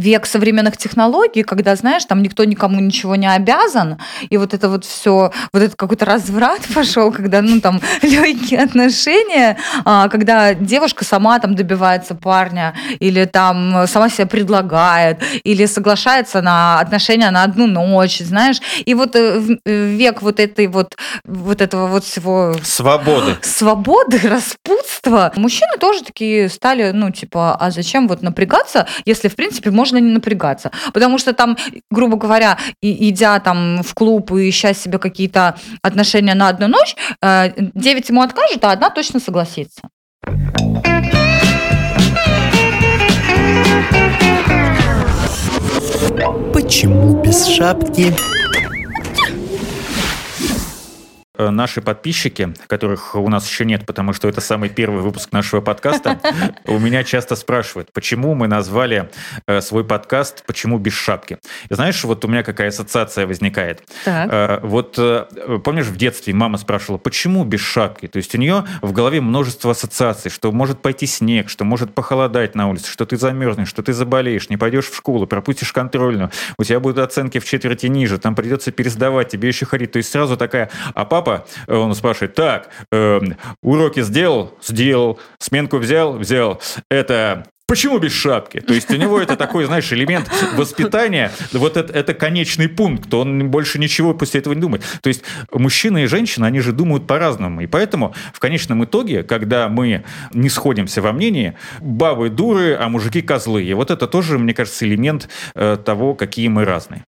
век 0.00 0.26
современных 0.26 0.76
технологий, 0.76 1.42
когда, 1.42 1.76
знаешь, 1.76 2.04
там 2.04 2.22
никто 2.22 2.44
никому 2.44 2.80
ничего 2.80 3.16
не 3.16 3.32
обязан, 3.32 3.98
и 4.28 4.36
вот 4.36 4.54
это 4.54 4.68
вот 4.68 4.84
все, 4.84 5.32
вот 5.52 5.62
это 5.62 5.76
какой-то 5.76 6.04
разврат 6.04 6.60
пошел, 6.74 7.12
когда, 7.12 7.42
ну, 7.42 7.60
там, 7.60 7.80
легкие 8.02 8.60
отношения, 8.60 9.56
а, 9.84 10.08
когда 10.08 10.54
девушка 10.54 11.04
сама 11.04 11.38
там 11.38 11.54
добивается 11.54 12.14
парня, 12.14 12.74
или 12.98 13.24
там 13.24 13.86
сама 13.86 14.08
себя 14.08 14.26
предлагает, 14.26 15.22
или 15.44 15.66
соглашается 15.66 16.42
на 16.42 16.80
отношения 16.80 17.30
на 17.30 17.44
одну 17.44 17.66
ночь, 17.66 18.18
знаешь, 18.18 18.60
и 18.84 18.94
вот 18.94 19.14
э, 19.14 19.40
век 19.64 20.22
вот 20.22 20.40
этой 20.40 20.66
вот, 20.66 20.96
вот 21.24 21.60
этого 21.60 21.86
вот 21.86 22.04
всего... 22.04 22.54
Свободы. 22.62 23.36
Свободы, 23.42 24.18
распутства. 24.24 25.32
Мужчины 25.36 25.78
тоже 25.78 26.02
такие 26.02 26.48
стали, 26.48 26.90
ну, 26.92 27.10
типа, 27.10 27.56
а 27.56 27.70
зачем 27.70 28.08
вот 28.08 28.22
напрягаться, 28.22 28.86
если, 29.04 29.28
в 29.28 29.36
принципе, 29.36 29.70
можно 29.70 29.89
не 29.98 30.12
напрягаться. 30.12 30.70
Потому 30.92 31.18
что 31.18 31.32
там, 31.32 31.56
грубо 31.90 32.16
говоря, 32.16 32.58
и, 32.80 33.10
идя 33.10 33.40
там 33.40 33.82
в 33.82 33.94
клуб 33.94 34.32
и 34.32 34.48
ища 34.48 34.74
себе 34.74 34.98
какие-то 34.98 35.56
отношения 35.82 36.34
на 36.34 36.48
одну 36.48 36.68
ночь, 36.68 36.96
э, 37.22 37.52
девять 37.74 38.08
ему 38.08 38.22
откажут, 38.22 38.64
а 38.64 38.72
одна 38.72 38.90
точно 38.90 39.20
согласится. 39.20 39.82
Почему 46.52 47.22
без 47.22 47.46
шапки? 47.46 48.14
Э, 51.40 51.48
наши 51.48 51.80
подписчики, 51.80 52.52
которых 52.66 53.14
у 53.14 53.28
нас 53.30 53.48
еще 53.48 53.64
нет, 53.64 53.86
потому 53.86 54.12
что 54.12 54.28
это 54.28 54.42
самый 54.42 54.68
первый 54.68 55.00
выпуск 55.00 55.32
нашего 55.32 55.62
подкаста, 55.62 56.20
у 56.66 56.78
меня 56.78 57.02
часто 57.02 57.34
спрашивают, 57.34 57.92
почему 57.94 58.34
мы 58.34 58.46
назвали 58.46 59.10
э, 59.46 59.62
свой 59.62 59.84
подкаст 59.84 60.44
«Почему 60.46 60.78
без 60.78 60.92
шапки?». 60.92 61.38
Знаешь, 61.70 62.04
вот 62.04 62.24
у 62.26 62.28
меня 62.28 62.42
какая 62.42 62.68
ассоциация 62.68 63.26
возникает. 63.26 63.82
Так. 64.04 64.28
Э, 64.30 64.60
вот 64.62 64.98
помнишь, 65.64 65.86
в 65.86 65.96
детстве 65.96 66.34
мама 66.34 66.58
спрашивала, 66.58 66.98
почему 66.98 67.44
без 67.44 67.60
шапки? 67.60 68.06
То 68.06 68.18
есть 68.18 68.34
у 68.34 68.38
нее 68.38 68.64
в 68.82 68.92
голове 68.92 69.22
множество 69.22 69.70
ассоциаций, 69.70 70.30
что 70.30 70.52
может 70.52 70.82
пойти 70.82 71.06
снег, 71.06 71.48
что 71.48 71.64
может 71.64 71.94
похолодать 71.94 72.54
на 72.54 72.68
улице, 72.68 72.90
что 72.90 73.06
ты 73.06 73.16
замерзнешь, 73.16 73.68
что 73.68 73.82
ты 73.82 73.94
заболеешь, 73.94 74.50
не 74.50 74.58
пойдешь 74.58 74.90
в 74.90 74.96
школу, 74.96 75.26
пропустишь 75.26 75.72
контрольную, 75.72 76.30
у 76.58 76.64
тебя 76.64 76.80
будут 76.80 76.98
оценки 76.98 77.38
в 77.38 77.46
четверти 77.46 77.86
ниже, 77.86 78.18
там 78.18 78.34
придется 78.34 78.72
пересдавать, 78.72 79.30
тебе 79.30 79.48
еще 79.48 79.64
ходить. 79.64 79.92
То 79.92 79.96
есть 79.96 80.10
сразу 80.10 80.36
такая, 80.36 80.70
а 80.94 81.06
папа 81.06 81.29
папа, 81.30 81.46
он 81.66 81.94
спрашивает, 81.94 82.34
так, 82.34 82.70
э, 82.92 83.20
уроки 83.62 84.02
сделал? 84.02 84.54
Сделал. 84.62 85.18
Сменку 85.38 85.78
взял? 85.78 86.18
Взял. 86.18 86.60
Это 86.90 87.46
Почему 87.66 88.00
без 88.00 88.12
шапки? 88.12 88.58
То 88.58 88.74
есть 88.74 88.90
у 88.90 88.96
него 88.96 89.20
это 89.20 89.36
такой, 89.36 89.64
знаешь, 89.64 89.92
элемент 89.92 90.28
воспитания, 90.56 91.30
вот 91.52 91.76
это, 91.76 91.92
это 91.92 92.14
конечный 92.14 92.68
пункт, 92.68 93.14
он 93.14 93.48
больше 93.48 93.78
ничего 93.78 94.12
после 94.12 94.40
этого 94.40 94.54
не 94.54 94.60
думает. 94.60 94.82
То 95.02 95.06
есть 95.06 95.22
мужчина 95.52 95.98
и 95.98 96.06
женщина, 96.06 96.48
они 96.48 96.58
же 96.58 96.72
думают 96.72 97.06
по-разному. 97.06 97.60
И 97.60 97.68
поэтому 97.68 98.12
в 98.34 98.40
конечном 98.40 98.82
итоге, 98.82 99.22
когда 99.22 99.68
мы 99.68 100.02
не 100.34 100.48
сходимся 100.48 101.00
во 101.00 101.12
мнении, 101.12 101.54
бабы 101.78 102.28
дуры, 102.28 102.74
а 102.74 102.88
мужики 102.88 103.22
козлы. 103.22 103.62
И 103.62 103.72
вот 103.72 103.92
это 103.92 104.08
тоже, 104.08 104.36
мне 104.36 104.52
кажется, 104.52 104.84
элемент 104.84 105.28
э, 105.54 105.76
того, 105.76 106.16
какие 106.16 106.48
мы 106.48 106.64
разные. 106.64 107.04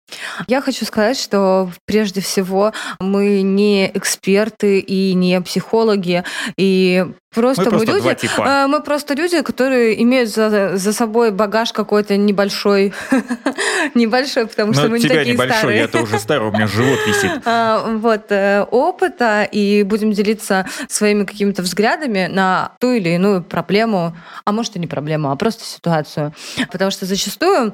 Я 0.47 0.61
хочу 0.61 0.85
сказать, 0.85 1.19
что 1.19 1.69
прежде 1.85 2.21
всего 2.21 2.71
мы 2.99 3.41
не 3.41 3.91
эксперты 3.93 4.79
и 4.79 5.13
не 5.13 5.41
психологи, 5.41 6.23
и 6.55 7.05
просто 7.33 7.65
мы, 7.65 7.79
мы 7.79 7.85
просто 7.85 8.09
люди, 8.09 8.15
типа. 8.15 8.41
Э, 8.47 8.67
мы 8.67 8.81
просто 8.81 9.13
люди, 9.15 9.41
которые 9.41 10.01
имеют 10.01 10.29
за, 10.29 10.77
за 10.77 10.93
собой 10.93 11.31
багаж 11.31 11.73
какой-то 11.73 12.15
небольшой, 12.15 12.93
небольшой, 13.95 14.47
потому 14.47 14.73
что 14.73 14.87
мы 14.87 14.99
не 14.99 15.07
такие 15.07 15.33
небольшой, 15.33 15.57
старые. 15.57 15.79
я-то 15.81 16.01
уже 16.01 16.19
старый, 16.19 16.49
у 16.49 16.51
меня 16.51 16.67
живот 16.67 16.99
висит. 17.07 17.41
А, 17.49 17.97
вот 17.97 18.31
э, 18.31 18.63
опыта 18.71 19.47
и 19.49 19.83
будем 19.83 20.11
делиться 20.11 20.67
своими 20.89 21.23
какими-то 21.23 21.61
взглядами 21.61 22.27
на 22.27 22.73
ту 22.79 22.91
или 22.91 23.09
иную 23.09 23.43
проблему, 23.43 24.15
а 24.45 24.51
может 24.51 24.75
и 24.75 24.79
не 24.79 24.87
проблему, 24.87 25.31
а 25.31 25.35
просто 25.35 25.63
ситуацию, 25.63 26.33
потому 26.71 26.91
что 26.91 27.05
зачастую 27.05 27.73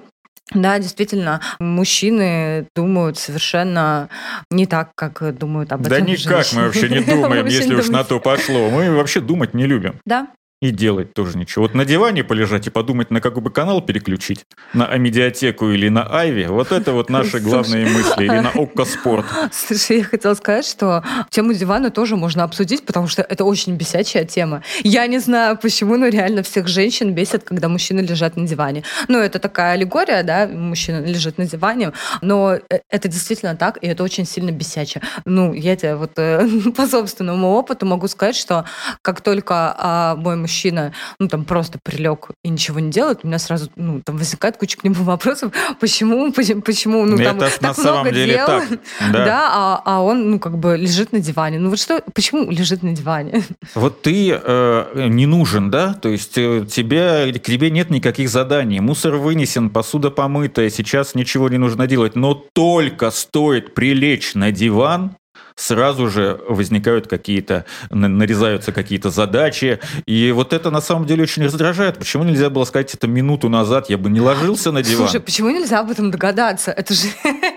да, 0.52 0.78
действительно, 0.78 1.42
мужчины 1.60 2.68
думают 2.76 3.18
совершенно 3.18 4.10
не 4.52 4.66
так, 4.66 4.92
как 4.96 5.38
думают 5.38 5.72
об 5.72 5.86
этом 5.86 5.92
Да 6.00 6.00
никак 6.02 6.46
женщины. 6.46 6.62
мы 6.62 6.66
вообще 6.68 6.90
не 6.90 7.00
думаем, 7.00 7.46
если 7.46 7.76
уж 7.76 7.90
на 7.90 8.04
то 8.04 8.20
пошло. 8.20 8.70
Мы 8.70 8.92
вообще 8.92 9.22
думать 9.22 9.54
не 9.54 9.66
любим. 9.66 10.00
Да, 10.06 10.28
и 10.64 10.72
делать 10.72 11.14
тоже 11.14 11.38
ничего. 11.38 11.64
Вот 11.64 11.74
на 11.74 11.84
диване 11.84 12.24
полежать 12.24 12.68
и 12.68 12.70
подумать, 12.70 13.12
на 13.12 13.20
какой 13.20 13.44
бы 13.44 13.52
канал 13.52 13.82
переключить, 13.82 14.46
на 14.74 14.86
Амедиатеку 14.86 15.70
или 15.70 15.90
на 15.90 16.10
Айви, 16.10 16.46
вот 16.46 16.72
это 16.72 16.94
вот 16.94 17.10
наши 17.10 17.40
главные 17.40 17.86
мысли, 17.86 18.24
или 18.24 18.40
на 18.40 18.50
Окко 18.56 18.86
Спорт. 18.86 19.26
Слушай, 19.52 19.98
я 19.98 20.04
хотела 20.06 20.36
сказать, 20.36 20.66
что 20.66 21.04
тему 21.30 21.54
дивана 21.54 21.92
тоже 21.92 22.16
можно 22.16 22.46
обсудить, 22.46 22.86
потому 22.86 23.10
что 23.10 23.24
это 23.24 23.44
очень 23.44 23.76
бесячая 23.76 24.24
тема. 24.24 24.64
Я 24.84 25.06
не 25.08 25.20
знаю, 25.20 25.58
почему, 25.62 25.98
но 25.98 26.08
реально 26.08 26.44
всех 26.44 26.70
женщин 26.70 27.14
бесит, 27.14 27.44
когда 27.44 27.68
мужчины 27.68 28.00
лежат 28.00 28.38
на 28.38 28.48
диване. 28.48 28.84
Ну, 29.10 29.20
это 29.20 29.40
такая 29.40 29.74
аллегория, 29.74 30.24
да, 30.24 30.48
мужчина 30.48 31.04
лежит 31.04 31.38
на 31.38 31.46
диване, 31.46 31.92
но 32.22 32.54
э, 32.54 32.80
это 32.90 33.10
действительно 33.10 33.58
так, 33.58 33.80
и 33.82 33.88
это 33.88 34.02
очень 34.02 34.26
сильно 34.26 34.52
бесяче. 34.52 35.02
Ну, 35.26 35.52
я 35.52 35.76
тебе 35.76 35.96
вот 35.96 36.12
э, 36.16 36.48
по 36.78 36.88
собственному 36.88 37.50
опыту 37.50 37.86
могу 37.86 38.08
сказать, 38.08 38.38
что 38.38 38.64
как 39.02 39.20
только 39.20 39.76
а, 39.78 40.16
мой 40.16 40.38
мужчина 40.38 40.53
мужчина, 40.54 40.94
ну, 41.20 41.28
там, 41.28 41.46
просто 41.46 41.80
прилег 41.84 42.30
и 42.44 42.50
ничего 42.50 42.80
не 42.80 42.92
делает, 42.92 43.20
у 43.24 43.28
меня 43.28 43.40
сразу, 43.40 43.72
ну, 43.76 44.02
там, 44.02 44.18
возникает 44.18 44.58
куча 44.58 44.78
к 44.78 44.84
нему 44.84 44.96
вопросов, 45.04 45.52
почему, 45.80 46.32
почему, 46.32 47.06
ну, 47.06 47.18
там, 47.18 47.42
Это 47.42 47.60
так 47.60 47.78
много 47.78 48.12
деле 48.12 48.36
дел, 48.36 48.46
так. 48.46 48.70
Да, 49.12 49.12
да 49.26 49.50
а, 49.52 49.82
а 49.84 50.02
он, 50.02 50.30
ну, 50.30 50.40
как 50.40 50.58
бы 50.60 50.78
лежит 50.78 51.12
на 51.12 51.20
диване. 51.20 51.58
Ну, 51.60 51.70
вот 51.70 51.80
что, 51.80 52.04
почему 52.14 52.52
лежит 52.52 52.84
на 52.84 52.94
диване? 52.94 53.44
Вот 53.76 54.02
ты 54.02 54.30
э, 54.32 55.08
не 55.10 55.26
нужен, 55.26 55.72
да? 55.72 55.94
То 55.94 56.10
есть 56.10 56.38
э, 56.38 56.66
тебе, 56.70 57.34
к 57.34 57.40
тебе 57.40 57.72
нет 57.72 57.90
никаких 57.90 58.30
заданий. 58.30 58.80
Мусор 58.80 59.16
вынесен, 59.16 59.70
посуда 59.70 60.12
помытая, 60.12 60.70
сейчас 60.70 61.16
ничего 61.16 61.50
не 61.50 61.58
нужно 61.58 61.88
делать. 61.88 62.16
Но 62.16 62.34
только 62.34 63.10
стоит 63.12 63.74
прилечь 63.74 64.36
на 64.36 64.52
диван, 64.52 65.16
сразу 65.56 66.10
же 66.10 66.40
возникают 66.48 67.08
какие-то, 67.08 67.66
нарезаются 67.90 68.72
какие-то 68.72 69.10
задачи. 69.10 69.80
И 70.06 70.32
вот 70.32 70.54
это 70.54 70.72
на 70.72 70.82
самом 70.82 71.06
деле 71.06 71.24
очень 71.24 71.44
раздражает. 71.44 71.98
Почему 71.98 72.24
нельзя 72.24 72.50
было 72.50 72.66
сказать 72.66 72.94
это 72.94 73.08
минуту 73.08 73.50
назад? 73.50 73.90
Я 73.90 73.98
бы 73.98 74.10
не 74.10 74.22
ложился 74.22 74.72
на 74.72 74.82
диван. 74.84 75.08
Слушай, 75.08 75.22
почему 75.22 75.50
нельзя 75.50 75.80
об 75.80 75.92
этом 75.92 76.12
догадаться? 76.12 76.72
Это 76.72 76.94
же 76.94 77.08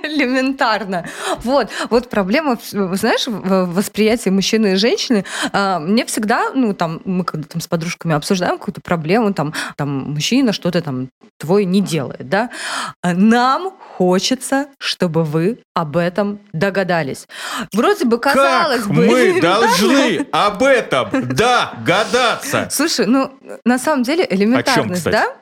элементарно. 0.07 1.07
Вот, 1.43 1.71
вот 1.91 2.09
проблема, 2.09 2.59
знаешь, 2.71 3.27
в 3.27 3.75
восприятии 3.75 4.31
мужчины 4.31 4.73
и 4.73 4.77
женщины. 4.77 5.25
А, 5.53 5.79
мне 5.79 6.05
всегда, 6.07 6.51
ну, 6.55 6.75
там, 6.75 7.01
мы 7.05 7.25
когда 7.25 7.47
там 7.47 7.61
с 7.61 7.67
подружками 7.67 8.15
обсуждаем 8.15 8.59
какую-то 8.59 8.81
проблему, 8.81 9.33
там, 9.35 9.53
там 9.77 10.13
мужчина 10.13 10.53
что-то 10.53 10.83
там 10.83 11.09
твой 11.39 11.65
не 11.65 11.81
делает, 11.81 12.29
да, 12.29 12.51
нам 13.03 13.73
хочется, 13.97 14.67
чтобы 14.79 15.25
вы 15.25 15.59
об 15.75 15.97
этом 15.97 16.39
догадались. 16.53 17.27
Вроде 17.73 18.05
бы 18.05 18.19
казалось 18.19 18.83
как 18.83 18.93
бы... 18.93 19.07
мы 19.07 19.41
должны 19.41 20.27
об 20.33 20.63
этом 20.63 21.11
догадаться? 21.13 22.69
Слушай, 22.71 23.07
ну, 23.07 23.33
на 23.65 23.79
самом 23.79 24.03
деле 24.03 24.27
элементарность, 24.29 25.05
да? 25.05 25.37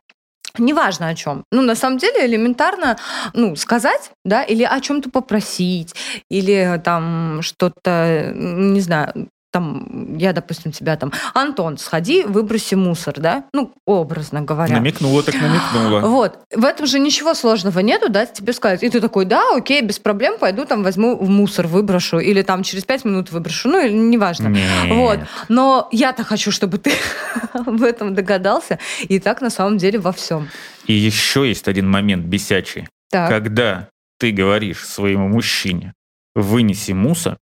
Неважно 0.59 1.09
о 1.09 1.15
чем. 1.15 1.45
Ну, 1.51 1.63
на 1.63 1.75
самом 1.75 1.99
деле, 1.99 2.27
элементарно, 2.27 2.97
ну, 3.33 3.57
сказать, 3.57 4.13
да, 4.25 4.43
или 4.45 4.63
о 4.63 4.81
чем-то 4.81 5.11
попросить, 5.11 5.95
или 6.31 6.81
там 6.85 7.43
что-то, 7.43 8.33
не 8.35 8.81
знаю, 8.81 9.29
там, 9.55 10.17
я, 10.19 10.33
допустим, 10.33 10.73
тебя 10.73 10.97
там, 10.97 11.13
Антон, 11.33 11.79
сходи, 11.79 12.25
выброси 12.25 12.75
мусор, 12.75 13.21
да? 13.21 13.45
Ну, 13.55 13.73
образно 13.87 14.43
говоря. 14.43 14.75
Намекнула, 14.75 15.23
так 15.23 15.37
намекнула. 15.37 16.01
Вот. 16.15 16.41
В 16.53 16.65
этом 16.65 16.87
же 16.89 16.99
ничего 16.99 17.35
сложного 17.35 17.79
нету, 17.79 18.09
да, 18.09 18.27
тебе 18.27 18.53
сказать. 18.53 18.83
И 18.83 18.91
ты 18.91 19.01
такой, 19.01 19.27
да, 19.27 19.55
окей, 19.55 19.81
без 19.81 20.01
проблем, 20.01 20.39
пойду 20.41 20.65
там 20.65 20.83
возьму 20.83 21.17
в 21.17 21.29
мусор, 21.29 21.69
выброшу, 21.69 22.19
или 22.19 22.43
там 22.43 22.65
через 22.65 22.85
пять 22.85 23.05
минут 23.05 23.31
выброшу, 23.31 23.69
ну, 23.69 23.87
неважно. 23.87 24.49
Нет. 24.49 24.91
Вот. 24.91 25.21
Но 25.49 25.89
я-то 25.93 26.25
хочу, 26.25 26.51
чтобы 26.51 26.79
ты 26.79 26.93
в 27.55 27.85
этом 27.85 28.13
догадался, 28.13 28.81
и 29.03 29.21
так 29.21 29.41
на 29.41 29.51
самом 29.51 29.79
деле 29.79 30.01
во 30.01 30.11
всем. 30.11 30.49
И 30.89 30.95
еще 30.95 31.47
есть 31.47 31.69
один 31.69 31.89
момент 31.89 32.27
бесячий. 32.27 32.89
Так. 33.09 33.29
Когда 33.29 33.89
ты 34.19 34.33
говоришь 34.33 34.85
своему 34.85 35.29
мужчине, 35.29 35.95
вынеси 36.35 36.91
мусор, 36.91 37.37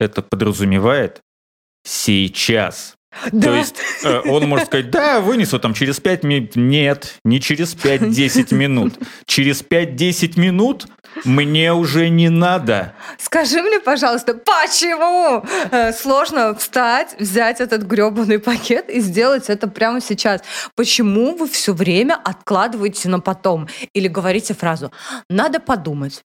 это 0.00 0.22
подразумевает, 0.22 1.20
сейчас. 1.84 2.96
Да. 3.30 3.48
То 3.48 3.54
есть 3.54 3.76
э, 4.02 4.20
он 4.26 4.48
может 4.48 4.66
сказать, 4.66 4.90
да, 4.90 5.20
вынесу 5.20 5.58
там 5.60 5.72
через 5.74 6.00
5 6.00 6.24
минут. 6.24 6.56
Нет, 6.56 7.14
не 7.24 7.40
через 7.40 7.74
5-10 7.74 8.54
минут. 8.56 8.94
Через 9.26 9.62
5-10 9.62 10.38
минут 10.38 10.86
Мне 11.24 11.72
уже 11.72 12.08
не 12.08 12.28
надо. 12.28 12.94
Скажи 13.18 13.62
мне, 13.62 13.78
пожалуйста, 13.78 14.34
почему 14.34 15.44
э, 15.70 15.92
сложно 15.92 16.54
встать, 16.56 17.14
взять 17.20 17.60
этот 17.60 17.82
гребаный 17.82 18.40
пакет 18.40 18.90
и 18.90 19.00
сделать 19.00 19.48
это 19.48 19.68
прямо 19.68 20.00
сейчас? 20.00 20.42
Почему 20.74 21.36
вы 21.36 21.48
все 21.48 21.72
время 21.72 22.18
откладываете 22.22 23.08
на 23.08 23.20
потом? 23.20 23.68
Или 23.92 24.08
говорите 24.08 24.54
фразу 24.54 24.90
«надо 25.30 25.60
подумать». 25.60 26.24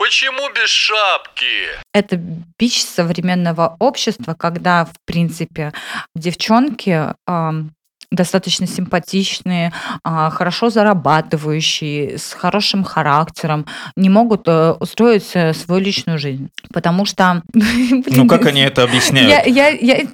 Почему 0.00 0.48
без 0.54 0.70
шапки? 0.70 1.76
Это 1.92 2.16
бич 2.16 2.82
современного 2.82 3.76
общества, 3.78 4.32
когда, 4.32 4.86
в 4.86 4.94
принципе, 5.04 5.74
девчонки 6.14 7.12
ам, 7.26 7.72
достаточно 8.10 8.66
симпатичные, 8.66 9.72
а, 10.02 10.30
хорошо 10.30 10.70
зарабатывающие, 10.70 12.16
с 12.16 12.32
хорошим 12.32 12.82
характером, 12.82 13.66
не 13.94 14.08
могут 14.08 14.48
э, 14.48 14.72
устроить 14.80 15.30
э, 15.34 15.52
свою 15.52 15.80
личную 15.80 16.18
жизнь. 16.18 16.48
Потому 16.72 17.04
что... 17.04 17.42
Ну, 17.52 18.26
как 18.26 18.46
они 18.46 18.62
это 18.62 18.82
объясняют? 18.82 19.46
Я, 19.46 19.68
я, 19.68 19.68
я, 19.68 20.06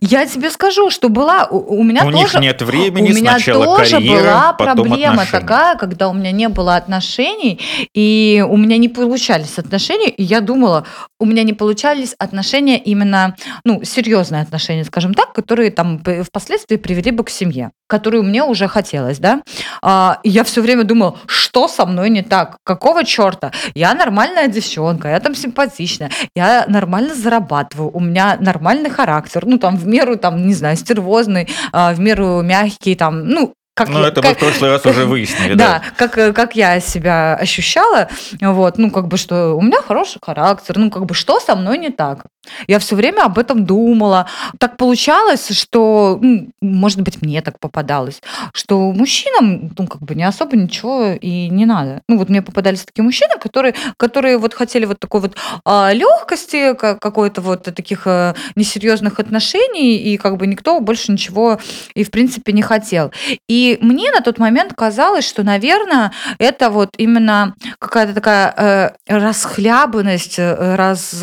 я 0.00 0.26
тебе 0.26 0.50
скажу, 0.50 0.90
что 0.90 1.08
была... 1.08 1.46
У, 1.50 1.80
у 1.80 1.82
меня 1.82 2.04
У 2.04 2.10
тоже, 2.10 2.38
них 2.38 2.40
нет 2.40 2.62
времени, 2.62 3.12
у 3.12 3.14
меня 3.14 3.32
сначала 3.32 3.78
тоже 3.78 3.96
карьера, 3.96 4.22
была 4.22 4.52
проблема 4.52 5.22
отношения. 5.22 5.40
такая, 5.40 5.76
когда 5.76 6.08
у 6.08 6.12
меня 6.12 6.32
не 6.32 6.48
было 6.48 6.76
отношений, 6.76 7.60
и 7.94 8.44
у 8.48 8.56
меня 8.56 8.76
не 8.76 8.88
получались 8.88 9.58
отношения, 9.58 10.10
и 10.10 10.22
я 10.22 10.40
думала, 10.40 10.86
у 11.18 11.26
меня 11.26 11.42
не 11.42 11.52
получались 11.52 12.14
отношения 12.18 12.78
именно, 12.78 13.36
ну, 13.64 13.82
серьезные 13.84 14.42
отношения, 14.42 14.84
скажем 14.84 15.14
так, 15.14 15.32
которые 15.32 15.70
там 15.70 16.02
впоследствии 16.22 16.76
привели 16.76 17.10
бы 17.10 17.24
к 17.24 17.30
семье, 17.30 17.70
которую 17.86 18.24
мне 18.24 18.42
уже 18.44 18.68
хотелось, 18.68 19.18
да. 19.18 19.42
А, 19.82 20.20
я 20.24 20.44
все 20.44 20.60
время 20.60 20.84
думала, 20.84 21.18
что 21.26 21.68
со 21.68 21.86
мной 21.86 22.10
не 22.10 22.22
так, 22.22 22.58
какого 22.64 23.04
черта? 23.04 23.52
Я 23.74 23.94
нормальная 23.94 24.48
девчонка, 24.48 25.08
я 25.08 25.20
там 25.20 25.34
симпатичная, 25.34 26.10
я 26.34 26.66
нормально 26.68 27.14
зарабатываю, 27.14 27.90
у 27.92 28.00
меня 28.00 28.36
нормальный 28.40 28.90
характер, 28.90 29.44
ну, 29.46 29.58
там, 29.58 29.73
в 29.76 29.86
меру, 29.86 30.16
там, 30.16 30.46
не 30.46 30.54
знаю, 30.54 30.76
стервозный, 30.76 31.48
а, 31.72 31.92
в 31.94 32.00
меру 32.00 32.42
мягкий, 32.42 32.94
там, 32.94 33.26
ну, 33.28 33.52
как 33.76 33.88
Ну, 33.88 34.00
я- 34.02 34.08
это 34.08 34.22
мы 34.22 34.28
как- 34.28 34.36
в 34.36 34.40
прошлый 34.40 34.70
раз 34.70 34.86
уже 34.86 35.04
выяснили, 35.04 35.54
да, 35.54 35.80
да. 35.80 35.82
как, 35.96 36.16
э, 36.18 36.32
как 36.32 36.54
я 36.56 36.78
себя 36.80 37.34
ощущала, 37.34 38.08
вот, 38.40 38.78
ну, 38.78 38.90
как 38.90 39.08
бы, 39.08 39.16
что 39.16 39.54
у 39.54 39.60
меня 39.60 39.82
хороший 39.82 40.20
характер, 40.24 40.78
ну, 40.78 40.90
как 40.90 41.06
бы, 41.06 41.14
что 41.14 41.40
со 41.40 41.56
мной 41.56 41.78
не 41.78 41.90
так? 41.90 42.24
Я 42.66 42.78
все 42.78 42.96
время 42.96 43.24
об 43.24 43.38
этом 43.38 43.64
думала. 43.64 44.26
Так 44.58 44.76
получалось, 44.76 45.50
что, 45.50 46.18
ну, 46.20 46.48
может 46.60 47.00
быть, 47.00 47.22
мне 47.22 47.42
так 47.42 47.58
попадалось, 47.58 48.20
что 48.52 48.92
мужчинам, 48.92 49.72
ну, 49.76 49.86
как 49.86 50.02
бы, 50.02 50.14
не 50.14 50.24
особо 50.24 50.56
ничего 50.56 51.12
и 51.20 51.48
не 51.48 51.66
надо. 51.66 52.02
Ну, 52.08 52.18
вот 52.18 52.28
мне 52.28 52.42
попадались 52.42 52.84
такие 52.84 53.02
мужчины, 53.02 53.38
которые, 53.40 53.74
которые 53.96 54.38
вот 54.38 54.54
хотели 54.54 54.84
вот 54.84 55.00
такой 55.00 55.20
вот 55.20 55.36
легкости, 55.64 56.74
какой-то 56.74 57.40
вот 57.40 57.62
таких 57.62 58.06
э, 58.06 58.34
несерьезных 58.56 59.20
отношений, 59.20 59.96
и 59.96 60.16
как 60.16 60.36
бы 60.36 60.46
никто 60.46 60.80
больше 60.80 61.12
ничего 61.12 61.58
и, 61.94 62.04
в 62.04 62.10
принципе, 62.10 62.52
не 62.52 62.62
хотел. 62.62 63.12
И 63.48 63.78
мне 63.80 64.10
на 64.10 64.20
тот 64.20 64.38
момент 64.38 64.72
казалось, 64.74 65.26
что, 65.28 65.42
наверное, 65.42 66.12
это 66.38 66.70
вот 66.70 66.90
именно 66.96 67.54
какая-то 67.78 68.14
такая 68.14 68.54
э, 68.56 68.90
расхлябанность, 69.06 70.38
э, 70.38 70.74
раз, 70.76 71.14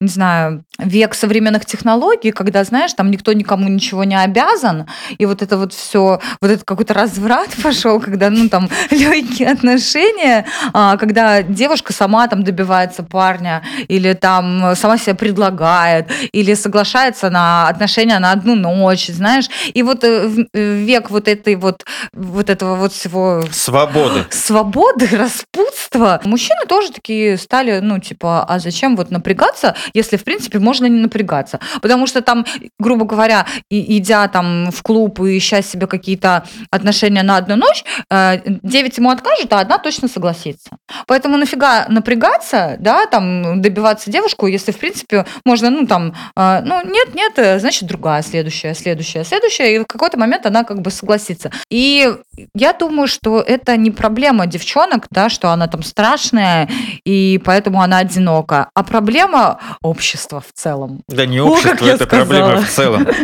не 0.00 0.08
знаю, 0.08 0.43
um, 0.44 0.64
век 0.78 1.14
современных 1.14 1.64
технологий, 1.64 2.32
когда, 2.32 2.64
знаешь, 2.64 2.92
там 2.94 3.10
никто 3.10 3.32
никому 3.32 3.68
ничего 3.68 4.04
не 4.04 4.20
обязан, 4.20 4.86
и 5.18 5.26
вот 5.26 5.42
это 5.42 5.56
вот 5.56 5.72
все, 5.72 6.20
вот 6.40 6.50
этот 6.50 6.64
какой-то 6.64 6.94
разврат 6.94 7.50
пошел, 7.62 8.00
когда, 8.00 8.30
ну, 8.30 8.48
там, 8.48 8.68
легкие 8.90 9.50
отношения, 9.50 10.46
а, 10.72 10.96
когда 10.96 11.42
девушка 11.42 11.92
сама 11.92 12.26
там 12.28 12.42
добивается 12.42 13.02
парня, 13.02 13.62
или 13.88 14.12
там 14.14 14.74
сама 14.76 14.98
себя 14.98 15.14
предлагает, 15.14 16.10
или 16.32 16.54
соглашается 16.54 17.30
на 17.30 17.68
отношения 17.68 18.18
на 18.18 18.32
одну 18.32 18.54
ночь, 18.54 19.08
знаешь, 19.08 19.48
и 19.72 19.82
вот 19.82 20.04
э, 20.04 20.28
в 20.28 20.46
век 20.52 21.10
вот 21.10 21.28
этой 21.28 21.56
вот, 21.56 21.84
вот 22.12 22.50
этого 22.50 22.76
вот 22.76 22.92
всего 22.92 23.44
Свободы. 23.52 24.26
свободы, 24.30 25.08
распутства. 25.16 26.20
Мужчины 26.24 26.66
тоже 26.68 26.92
такие 26.92 27.38
стали, 27.38 27.80
ну, 27.80 27.98
типа, 27.98 28.44
а 28.44 28.58
зачем 28.58 28.96
вот 28.96 29.10
напрягаться, 29.10 29.74
если, 29.92 30.16
в 30.16 30.24
принципе, 30.24 30.58
можно 30.64 30.86
не 30.86 31.00
напрягаться? 31.00 31.60
Потому 31.82 32.06
что 32.06 32.20
там, 32.22 32.44
грубо 32.78 33.04
говоря, 33.04 33.46
и, 33.70 33.98
идя 33.98 34.28
там 34.28 34.70
в 34.70 34.82
клуб 34.82 35.20
и 35.20 35.38
ища 35.38 35.62
себе 35.62 35.86
какие-то 35.86 36.44
отношения 36.70 37.22
на 37.22 37.36
одну 37.36 37.56
ночь, 37.56 37.84
э, 38.10 38.40
9 38.46 38.98
ему 38.98 39.10
откажут, 39.10 39.52
а 39.52 39.60
одна 39.60 39.78
точно 39.78 40.08
согласится. 40.08 40.70
Поэтому 41.06 41.36
нафига 41.36 41.86
напрягаться, 41.88 42.76
да, 42.78 43.06
там, 43.06 43.60
добиваться 43.60 44.10
девушку, 44.10 44.46
если, 44.46 44.72
в 44.72 44.78
принципе, 44.78 45.26
можно, 45.44 45.70
ну, 45.70 45.86
там, 45.86 46.14
э, 46.36 46.60
ну, 46.64 46.82
нет, 46.84 47.14
нет, 47.14 47.32
э, 47.36 47.58
значит, 47.58 47.88
другая, 47.88 48.22
следующая, 48.22 48.74
следующая, 48.74 49.24
следующая, 49.24 49.76
и 49.76 49.78
в 49.78 49.86
какой-то 49.86 50.18
момент 50.18 50.46
она 50.46 50.64
как 50.64 50.80
бы 50.80 50.90
согласится. 50.90 51.50
И 51.70 52.14
я 52.54 52.72
думаю, 52.72 53.06
что 53.06 53.40
это 53.40 53.76
не 53.76 53.90
проблема 53.90 54.46
девчонок, 54.46 55.06
да, 55.10 55.28
что 55.28 55.50
она 55.50 55.66
там 55.66 55.82
страшная, 55.82 56.68
и 57.04 57.40
поэтому 57.44 57.82
она 57.82 57.98
одинока, 57.98 58.70
а 58.74 58.82
проблема 58.82 59.60
общества 59.82 60.40
в 60.40 60.53
целом. 60.54 61.02
Да 61.08 61.26
не 61.26 61.40
О, 61.40 61.46
общество, 61.46 61.84
я 61.84 61.94
это 61.94 62.06
проблема 62.06 62.60
в 62.62 62.68
целом. 62.68 63.06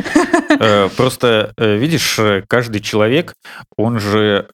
Э, 0.58 0.88
Просто, 0.96 1.52
э, 1.56 1.76
видишь, 1.76 2.18
э, 2.18 2.42
каждый 2.46 2.80
человек, 2.80 3.34
он 3.76 4.00
же 4.00 4.48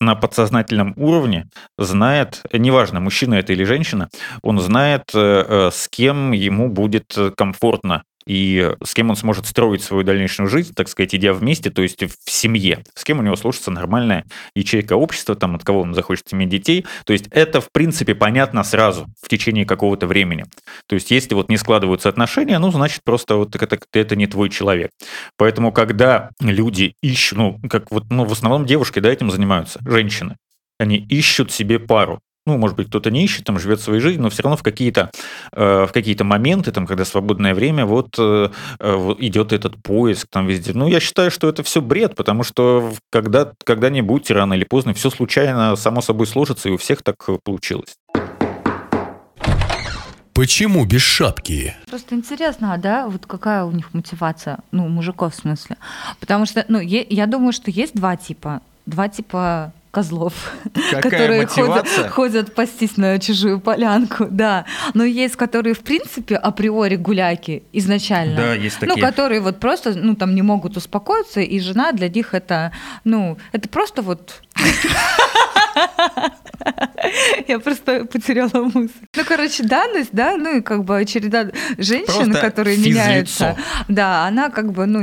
на 0.00 0.14
подсознательном 0.14 0.94
уровне 0.96 1.48
знает, 1.76 2.42
неважно, 2.52 3.00
мужчина 3.00 3.34
это 3.34 3.52
или 3.52 3.64
женщина, 3.64 4.08
он 4.42 4.60
знает, 4.60 5.10
с 5.12 5.88
кем 5.90 6.30
ему 6.30 6.68
будет 6.68 7.16
комфортно 7.36 8.04
и 8.26 8.74
с 8.84 8.94
кем 8.94 9.10
он 9.10 9.16
сможет 9.16 9.46
строить 9.46 9.82
свою 9.82 10.04
дальнейшую 10.04 10.48
жизнь, 10.48 10.74
так 10.74 10.88
сказать, 10.88 11.14
идя 11.14 11.32
вместе, 11.32 11.70
то 11.70 11.82
есть 11.82 12.02
в 12.02 12.30
семье, 12.30 12.84
с 12.94 13.04
кем 13.04 13.18
у 13.18 13.22
него 13.22 13.36
сложится 13.36 13.70
нормальная 13.70 14.24
ячейка 14.54 14.94
общества, 14.94 15.34
там, 15.34 15.56
от 15.56 15.64
кого 15.64 15.80
он 15.80 15.94
захочет 15.94 16.32
иметь 16.32 16.48
детей. 16.48 16.84
То 17.04 17.12
есть 17.12 17.26
это, 17.30 17.60
в 17.60 17.70
принципе, 17.72 18.14
понятно 18.14 18.62
сразу, 18.64 19.06
в 19.22 19.28
течение 19.28 19.64
какого-то 19.64 20.06
времени. 20.06 20.44
То 20.86 20.94
есть 20.94 21.10
если 21.10 21.34
вот 21.34 21.48
не 21.48 21.56
складываются 21.56 22.08
отношения, 22.08 22.58
ну, 22.58 22.70
значит, 22.70 23.02
просто 23.04 23.36
вот 23.36 23.56
это, 23.56 23.78
это 23.92 24.16
не 24.16 24.26
твой 24.26 24.50
человек. 24.50 24.90
Поэтому, 25.36 25.72
когда 25.72 26.30
люди 26.40 26.94
ищут, 27.02 27.38
ну, 27.38 27.60
как 27.68 27.90
вот, 27.90 28.04
ну, 28.10 28.24
в 28.24 28.32
основном 28.32 28.66
девушки, 28.66 29.00
да, 29.00 29.10
этим 29.10 29.30
занимаются, 29.30 29.80
женщины, 29.84 30.36
они 30.78 30.96
ищут 30.96 31.52
себе 31.52 31.78
пару. 31.78 32.20
Ну, 32.46 32.56
может 32.56 32.76
быть, 32.76 32.88
кто-то 32.88 33.10
не 33.10 33.24
ищет, 33.24 33.44
там 33.44 33.58
живет 33.58 33.80
своей 33.80 34.00
жизнью, 34.00 34.22
но 34.22 34.30
все 34.30 34.42
равно 34.42 34.56
в 34.56 34.62
какие-то 34.62 35.10
э, 35.52 35.86
в 35.86 35.92
какие-то 35.92 36.24
моменты, 36.24 36.72
там, 36.72 36.86
когда 36.86 37.04
свободное 37.04 37.54
время, 37.54 37.84
вот, 37.84 38.14
э, 38.18 38.48
э, 38.78 39.14
идет 39.18 39.52
этот 39.52 39.82
поиск 39.82 40.26
там 40.30 40.46
везде. 40.46 40.72
Ну, 40.72 40.88
я 40.88 41.00
считаю, 41.00 41.30
что 41.30 41.48
это 41.48 41.62
все 41.62 41.82
бред, 41.82 42.14
потому 42.16 42.42
что 42.42 42.94
когда, 43.10 43.52
когда-нибудь, 43.64 44.30
рано 44.30 44.54
или 44.54 44.64
поздно, 44.64 44.94
все 44.94 45.10
случайно, 45.10 45.76
само 45.76 46.00
собой 46.00 46.26
сложится, 46.26 46.70
и 46.70 46.72
у 46.72 46.78
всех 46.78 47.02
так 47.02 47.16
э, 47.28 47.38
получилось. 47.44 47.94
Почему 50.32 50.86
без 50.86 51.02
шапки? 51.02 51.74
Просто 51.90 52.14
интересно, 52.14 52.72
а, 52.72 52.78
да, 52.78 53.06
вот 53.06 53.26
какая 53.26 53.64
у 53.64 53.70
них 53.72 53.92
мотивация, 53.92 54.60
ну, 54.72 54.88
мужиков 54.88 55.34
в 55.34 55.36
смысле. 55.36 55.76
Потому 56.18 56.46
что, 56.46 56.64
ну, 56.68 56.80
я 56.80 57.26
думаю, 57.26 57.52
что 57.52 57.70
есть 57.70 57.94
два 57.94 58.16
типа, 58.16 58.62
два 58.86 59.08
типа 59.10 59.74
козлов, 59.90 60.52
которые 61.02 61.46
ходят, 61.46 61.88
ходят 62.10 62.54
пастись 62.54 62.96
на 62.96 63.18
чужую 63.18 63.60
полянку, 63.60 64.26
да. 64.30 64.64
Но 64.94 65.04
есть, 65.04 65.36
которые, 65.36 65.74
в 65.74 65.80
принципе, 65.80 66.36
априори 66.36 66.96
гуляки 66.96 67.64
изначально. 67.72 68.36
Да, 68.36 68.54
есть 68.54 68.80
Ну, 68.80 68.88
такие. 68.88 69.04
которые 69.06 69.40
вот 69.40 69.58
просто, 69.58 69.94
ну, 69.96 70.14
там 70.14 70.34
не 70.34 70.42
могут 70.42 70.76
успокоиться, 70.76 71.40
и 71.40 71.58
жена 71.60 71.92
для 71.92 72.08
них 72.08 72.34
это, 72.34 72.72
ну, 73.04 73.36
это 73.52 73.68
просто 73.68 74.02
вот... 74.02 74.42
Я 77.48 77.58
просто 77.58 78.04
потеряла 78.04 78.64
мысль. 78.74 78.92
Ну, 79.16 79.24
короче, 79.26 79.62
данность, 79.62 80.10
да, 80.12 80.36
ну 80.36 80.58
и 80.58 80.60
как 80.60 80.84
бы 80.84 81.04
череда 81.04 81.50
женщин, 81.78 82.32
Просто 82.32 82.40
которые 82.40 82.76
меняются. 82.76 83.56
Да, 83.88 84.26
она 84.26 84.50
как 84.50 84.72
бы, 84.72 84.86
ну, 84.86 85.00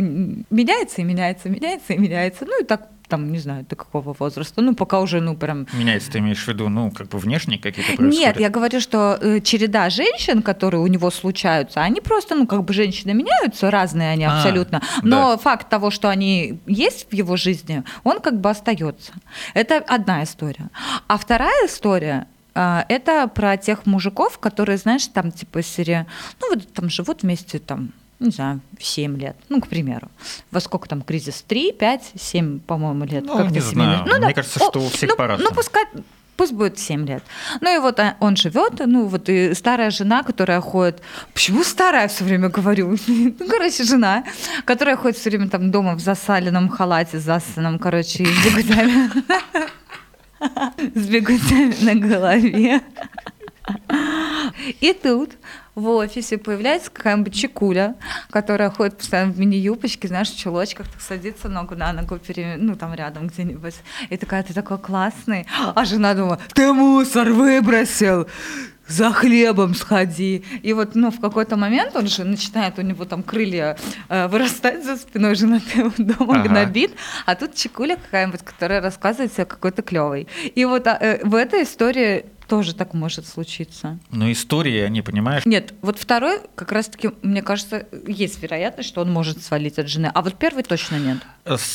меняется 0.49 1.01
и 1.01 1.03
меняется, 1.03 1.49
меняется 1.49 1.93
и 1.93 1.97
меняется. 1.97 2.45
Ну 2.45 2.61
и 2.61 2.63
так, 2.63 2.87
там, 3.07 3.31
не 3.31 3.39
знаю, 3.39 3.65
до 3.69 3.75
какого 3.75 4.13
возраста. 4.17 4.61
Ну, 4.61 4.75
пока 4.75 4.99
уже, 4.99 5.21
ну, 5.21 5.35
прям 5.35 5.67
Меняется, 5.73 6.11
ты 6.11 6.19
имеешь 6.19 6.43
в 6.43 6.47
виду, 6.47 6.69
ну, 6.69 6.91
как 6.91 7.07
бы 7.09 7.17
внешние 7.19 7.59
какие-то 7.59 7.95
происходят? 7.95 8.13
нет, 8.13 8.39
я 8.39 8.49
говорю, 8.49 8.79
что 8.81 9.17
э, 9.21 9.39
череда 9.41 9.89
женщин, 9.89 10.41
которые 10.41 10.81
у 10.81 10.87
него 10.87 11.09
случаются, 11.11 11.81
они 11.81 12.01
просто, 12.01 12.35
ну, 12.35 12.45
как 12.47 12.63
бы 12.63 12.73
женщины 12.73 13.13
меняются, 13.13 13.71
разные 13.71 14.09
они 14.11 14.25
А, 14.25 14.35
абсолютно. 14.37 14.81
Но 15.03 15.37
факт 15.37 15.69
того, 15.69 15.91
что 15.91 16.09
они 16.09 16.59
есть 16.65 17.07
в 17.09 17.13
его 17.13 17.37
жизни, 17.37 17.83
он 18.03 18.19
как 18.19 18.39
бы 18.39 18.49
остается. 18.49 19.13
Это 19.53 19.77
одна 19.77 20.23
история. 20.23 20.69
А 21.07 21.17
вторая 21.17 21.65
история. 21.67 22.27
а, 22.55 22.85
Это 22.89 23.27
про 23.27 23.55
тех 23.57 23.85
мужиков, 23.85 24.39
которые, 24.39 24.77
знаешь, 24.77 25.07
там 25.07 25.31
типа 25.31 25.61
серия, 25.61 26.07
ну 26.41 26.55
вот 26.55 26.73
там 26.73 26.89
живут 26.89 27.23
вместе 27.23 27.59
там, 27.59 27.91
не 28.19 28.31
знаю, 28.31 28.61
7 28.79 29.17
лет, 29.17 29.35
ну, 29.49 29.61
к 29.61 29.67
примеру. 29.67 30.09
Во 30.51 30.59
сколько 30.59 30.89
там 30.89 31.01
кризис? 31.01 31.43
3, 31.47 31.73
5, 31.73 32.11
7, 32.15 32.59
по-моему, 32.59 33.05
лет. 33.05 33.23
Ну, 33.25 33.37
Как 33.37 33.51
не 33.51 33.59
знаю. 33.59 34.05
Ну, 34.07 34.17
Мне 34.17 34.33
кажется, 34.33 34.59
что 34.59 34.79
у 34.79 34.89
всех 34.89 35.11
ну, 35.11 35.15
по-разному. 35.15 35.49
Ну, 35.49 35.55
пускай 35.55 35.85
пусть 36.37 36.53
будет 36.53 36.79
7 36.79 37.05
лет. 37.07 37.23
Ну 37.61 37.75
и 37.75 37.79
вот 37.79 37.99
он 38.19 38.35
живет, 38.35 38.81
ну 38.85 39.05
вот 39.07 39.27
и 39.27 39.53
старая 39.55 39.89
жена, 39.89 40.23
которая 40.23 40.61
ходит, 40.61 41.01
почему 41.33 41.63
старая 41.63 42.07
все 42.07 42.23
время 42.23 42.49
говорю, 42.49 42.95
ну, 43.07 43.47
короче, 43.49 43.83
жена, 43.83 44.23
которая 44.63 44.95
ходит 44.95 45.17
все 45.17 45.29
время 45.31 45.49
там 45.49 45.71
дома 45.71 45.95
в 45.95 45.99
засаленном 45.99 46.69
халате, 46.69 47.19
засаном, 47.19 47.79
короче, 47.79 48.25
с 48.25 48.45
бегутями, 48.45 49.09
с 50.99 51.07
бегутями 51.07 51.75
на 51.83 51.95
голове. 51.95 52.81
И 54.79 54.93
тут 54.93 55.31
в 55.77 55.87
офисе 55.89 56.39
появляется 56.39 56.89
какая-нибудь 56.89 57.35
чекуля, 57.35 57.95
которая 58.31 58.71
ходит 58.71 58.97
постоянно 58.97 59.31
в 59.31 59.39
мини-юбочке, 59.39 60.07
знаешь, 60.07 60.31
в 60.31 60.37
чулочках, 60.37 60.87
так 60.87 60.99
садится 61.01 61.49
ногу 61.49 61.75
на 61.75 61.93
ногу, 61.93 62.17
пере... 62.17 62.55
ну, 62.57 62.75
там 62.75 62.95
рядом 62.95 63.27
где-нибудь. 63.27 63.75
И 64.09 64.17
такая, 64.17 64.41
ты 64.41 64.55
такой 64.55 64.79
классный. 64.79 65.45
А 65.75 65.85
жена 65.85 66.15
думала, 66.15 66.39
ты 66.55 66.73
мусор 66.73 67.29
выбросил, 67.29 68.27
за 68.87 69.11
хлебом 69.11 69.75
сходи. 69.75 70.43
И 70.63 70.73
вот, 70.73 70.95
ну, 70.95 71.11
в 71.11 71.19
какой-то 71.19 71.57
момент 71.57 71.95
он 71.95 72.07
же 72.07 72.23
начинает, 72.23 72.79
у 72.79 72.81
него 72.81 73.05
там 73.05 73.21
крылья 73.21 73.77
э, 74.09 74.27
вырастать 74.27 74.83
за 74.83 74.95
спиной, 74.95 75.35
жена 75.35 75.61
дома 75.97 76.39
ага. 76.39 76.49
гнобит, 76.49 76.91
а 77.25 77.35
тут 77.35 77.53
чекуля 77.53 77.97
какая-нибудь, 77.97 78.41
которая 78.43 78.81
рассказывает 78.81 79.33
себе 79.33 79.45
какой-то 79.45 79.81
клевый. 79.81 80.27
И 80.55 80.65
вот 80.65 80.87
а, 80.87 80.97
э, 80.99 81.23
в 81.23 81.35
этой 81.35 81.63
истории 81.63 82.25
тоже 82.47 82.73
так 82.73 82.93
может 82.93 83.27
случиться. 83.27 83.99
Но 84.09 84.31
истории, 84.31 84.79
они, 84.79 85.01
понимаешь? 85.01 85.45
Нет, 85.45 85.73
вот 85.81 85.99
второй, 85.99 86.39
как 86.55 86.71
раз-таки, 86.71 87.11
мне 87.21 87.41
кажется, 87.41 87.87
есть 88.07 88.41
вероятность, 88.41 88.89
что 88.89 89.01
он 89.01 89.11
может 89.11 89.43
свалить 89.43 89.77
от 89.79 89.87
жены, 89.87 90.11
а 90.13 90.21
вот 90.21 90.35
первый 90.35 90.63
точно 90.63 90.97
нет. 90.97 91.17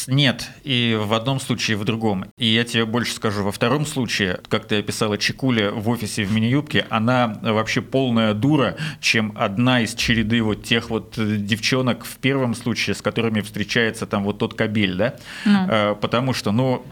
Нет, 0.06 0.48
и 0.64 0.98
в 1.00 1.14
одном 1.14 1.40
случае, 1.40 1.76
и 1.76 1.80
в 1.80 1.84
другом. 1.84 2.26
И 2.36 2.46
я 2.46 2.64
тебе 2.64 2.84
больше 2.84 3.14
скажу, 3.14 3.42
во 3.42 3.52
втором 3.52 3.86
случае, 3.86 4.40
как 4.48 4.66
ты 4.66 4.78
описала 4.78 5.18
Чекуля 5.18 5.70
в 5.70 5.88
офисе 5.88 6.24
в 6.24 6.32
мини-юбке, 6.32 6.86
она 6.90 7.38
вообще 7.42 7.80
полная 7.80 8.34
дура, 8.34 8.76
чем 9.00 9.32
одна 9.36 9.80
из 9.80 9.94
череды 9.94 10.42
вот 10.42 10.64
тех 10.64 10.90
вот 10.90 11.18
э, 11.18 11.36
девчонок 11.36 12.04
в 12.04 12.16
первом 12.16 12.54
случае, 12.54 12.94
с 12.94 13.02
которыми 13.02 13.40
встречается 13.40 14.06
там 14.06 14.24
вот 14.24 14.38
тот 14.38 14.54
кабель, 14.54 14.96
да? 14.96 15.14
Mm. 15.44 15.96
Потому 15.96 16.34
что, 16.34 16.52
ну, 16.52 16.84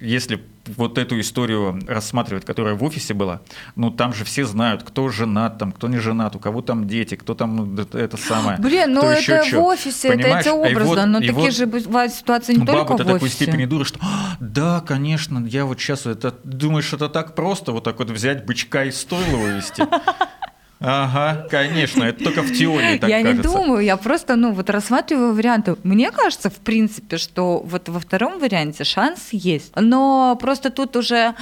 если 0.00 0.40
вот 0.76 0.98
эту 0.98 1.18
историю 1.20 1.80
рассматривать, 1.86 2.44
которая 2.44 2.74
в 2.74 2.84
офисе 2.84 3.14
была, 3.14 3.40
ну 3.76 3.90
там 3.90 4.12
же 4.12 4.24
все 4.24 4.44
знают, 4.44 4.82
кто 4.82 5.08
женат, 5.08 5.58
там, 5.58 5.72
кто 5.72 5.88
не 5.88 5.98
женат, 5.98 6.36
у 6.36 6.38
кого 6.38 6.62
там 6.62 6.86
дети, 6.86 7.14
кто 7.14 7.34
там 7.34 7.78
это 7.78 8.16
самое. 8.16 8.58
Блин, 8.60 8.92
ну 8.92 9.02
это 9.02 9.44
в 9.50 9.58
офисе, 9.58 10.08
Понимаешь? 10.08 10.46
это 10.46 10.50
эти 10.50 10.54
образы, 10.54 10.88
вот, 10.88 11.06
но 11.06 11.20
такие 11.20 11.34
вот 11.34 11.54
же 11.54 11.66
бывают 11.66 12.12
ситуации 12.12 12.54
не 12.54 12.66
только 12.66 12.92
в 12.92 12.94
офисе. 12.94 13.12
такой 13.12 13.28
степени 13.28 13.64
дура, 13.64 13.84
что 13.84 13.98
«А, 14.02 14.36
да, 14.40 14.80
конечно, 14.80 15.44
я 15.46 15.64
вот 15.64 15.80
сейчас 15.80 16.06
это 16.06 16.34
думаешь, 16.44 16.92
это 16.92 17.08
так 17.08 17.34
просто 17.34 17.72
вот 17.72 17.84
так 17.84 17.98
вот 17.98 18.10
взять 18.10 18.44
бычка 18.46 18.84
из 18.84 19.00
стойла 19.00 19.36
вывести. 19.36 19.86
Ага, 20.80 21.46
конечно, 21.50 22.04
это 22.04 22.22
только 22.22 22.42
в 22.42 22.52
теории 22.52 22.98
так 22.98 23.10
Я 23.10 23.22
кажется. 23.22 23.48
не 23.48 23.54
думаю, 23.54 23.84
я 23.84 23.96
просто, 23.96 24.36
ну, 24.36 24.52
вот 24.52 24.70
рассматриваю 24.70 25.34
варианты. 25.34 25.76
Мне 25.82 26.10
кажется, 26.12 26.50
в 26.50 26.56
принципе, 26.56 27.16
что 27.18 27.60
вот 27.64 27.88
во 27.88 27.98
втором 27.98 28.38
варианте 28.38 28.84
шанс 28.84 29.28
есть. 29.32 29.72
Но 29.74 30.36
просто 30.40 30.70
тут 30.70 30.94
уже, 30.96 31.34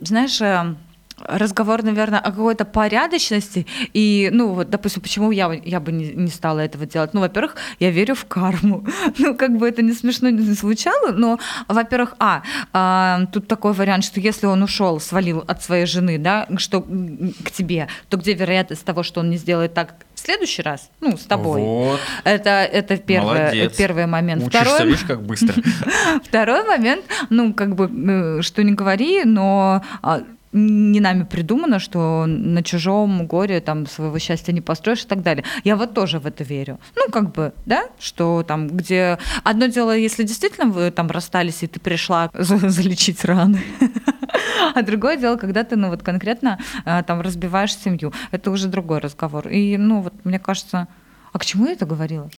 знаешь, 0.00 0.40
э, 0.40 0.74
разговор, 1.24 1.82
наверное, 1.82 2.20
о 2.20 2.30
какой-то 2.30 2.64
порядочности. 2.64 3.66
И, 3.92 4.28
ну, 4.32 4.52
вот, 4.52 4.70
допустим, 4.70 5.02
почему 5.02 5.30
я, 5.30 5.52
я 5.64 5.80
бы 5.80 5.92
не, 5.92 6.12
не 6.12 6.28
стала 6.28 6.60
этого 6.60 6.86
делать? 6.86 7.14
Ну, 7.14 7.20
во-первых, 7.20 7.56
я 7.80 7.90
верю 7.90 8.14
в 8.14 8.24
карму. 8.26 8.84
Ну, 9.18 9.34
как 9.34 9.56
бы 9.56 9.68
это 9.68 9.82
не 9.82 9.92
смешно 9.92 10.28
не 10.28 10.42
звучало, 10.42 11.10
но, 11.10 11.38
во-первых, 11.68 12.14
а, 12.18 12.42
а, 12.72 13.26
тут 13.32 13.48
такой 13.48 13.72
вариант, 13.72 14.04
что 14.04 14.20
если 14.20 14.46
он 14.46 14.62
ушел, 14.62 15.00
свалил 15.00 15.42
от 15.46 15.62
своей 15.62 15.86
жены, 15.86 16.18
да, 16.18 16.46
что 16.58 16.82
к 16.82 17.50
тебе, 17.50 17.88
то 18.08 18.16
где 18.16 18.34
вероятность 18.34 18.84
того, 18.84 19.02
что 19.02 19.20
он 19.20 19.30
не 19.30 19.36
сделает 19.36 19.74
так 19.74 19.94
в 20.14 20.20
следующий 20.20 20.62
раз, 20.62 20.90
ну, 21.00 21.16
с 21.16 21.24
тобой. 21.24 21.62
Вот. 21.62 22.00
Это, 22.24 22.50
это 22.50 22.96
первый, 22.96 23.68
первый 23.70 24.06
момент. 24.06 24.42
Учишься, 24.42 24.64
Второй, 24.64 24.86
видишь, 24.86 25.04
как 25.04 25.22
быстро. 25.22 25.54
Второй 26.24 26.64
момент, 26.64 27.04
ну, 27.30 27.54
как 27.54 27.74
бы, 27.74 27.90
э, 28.38 28.42
что 28.42 28.62
не 28.62 28.72
говори, 28.72 29.24
но 29.24 29.82
а, 30.02 30.22
не 30.56 31.00
нами 31.00 31.24
придумано, 31.24 31.78
что 31.78 32.24
на 32.26 32.62
чужом 32.62 33.26
горе 33.26 33.60
там 33.60 33.86
своего 33.86 34.18
счастья 34.18 34.52
не 34.52 34.60
построишь 34.60 35.04
и 35.04 35.06
так 35.06 35.22
далее. 35.22 35.44
Я 35.64 35.76
вот 35.76 35.94
тоже 35.94 36.18
в 36.18 36.26
это 36.26 36.44
верю. 36.44 36.80
Ну, 36.96 37.10
как 37.10 37.32
бы, 37.32 37.52
да, 37.66 37.84
что 37.98 38.42
там, 38.42 38.68
где... 38.68 39.18
Одно 39.44 39.66
дело, 39.66 39.96
если 39.96 40.24
действительно 40.24 40.70
вы 40.70 40.90
там 40.90 41.10
расстались, 41.10 41.62
и 41.62 41.66
ты 41.66 41.78
пришла 41.78 42.30
залечить 42.34 43.24
раны, 43.24 43.62
а 44.74 44.82
другое 44.82 45.16
дело, 45.16 45.36
когда 45.36 45.62
ты, 45.62 45.76
ну, 45.76 45.88
вот 45.88 46.02
конкретно 46.02 46.58
а, 46.84 47.02
там 47.02 47.20
разбиваешь 47.20 47.76
семью. 47.76 48.12
Это 48.30 48.50
уже 48.50 48.68
другой 48.68 48.98
разговор. 48.98 49.48
И, 49.48 49.76
ну, 49.76 50.00
вот 50.00 50.14
мне 50.24 50.38
кажется... 50.38 50.88
А 51.32 51.38
к 51.38 51.44
чему 51.44 51.66
я 51.66 51.72
это 51.72 51.84
говорила? 51.84 52.30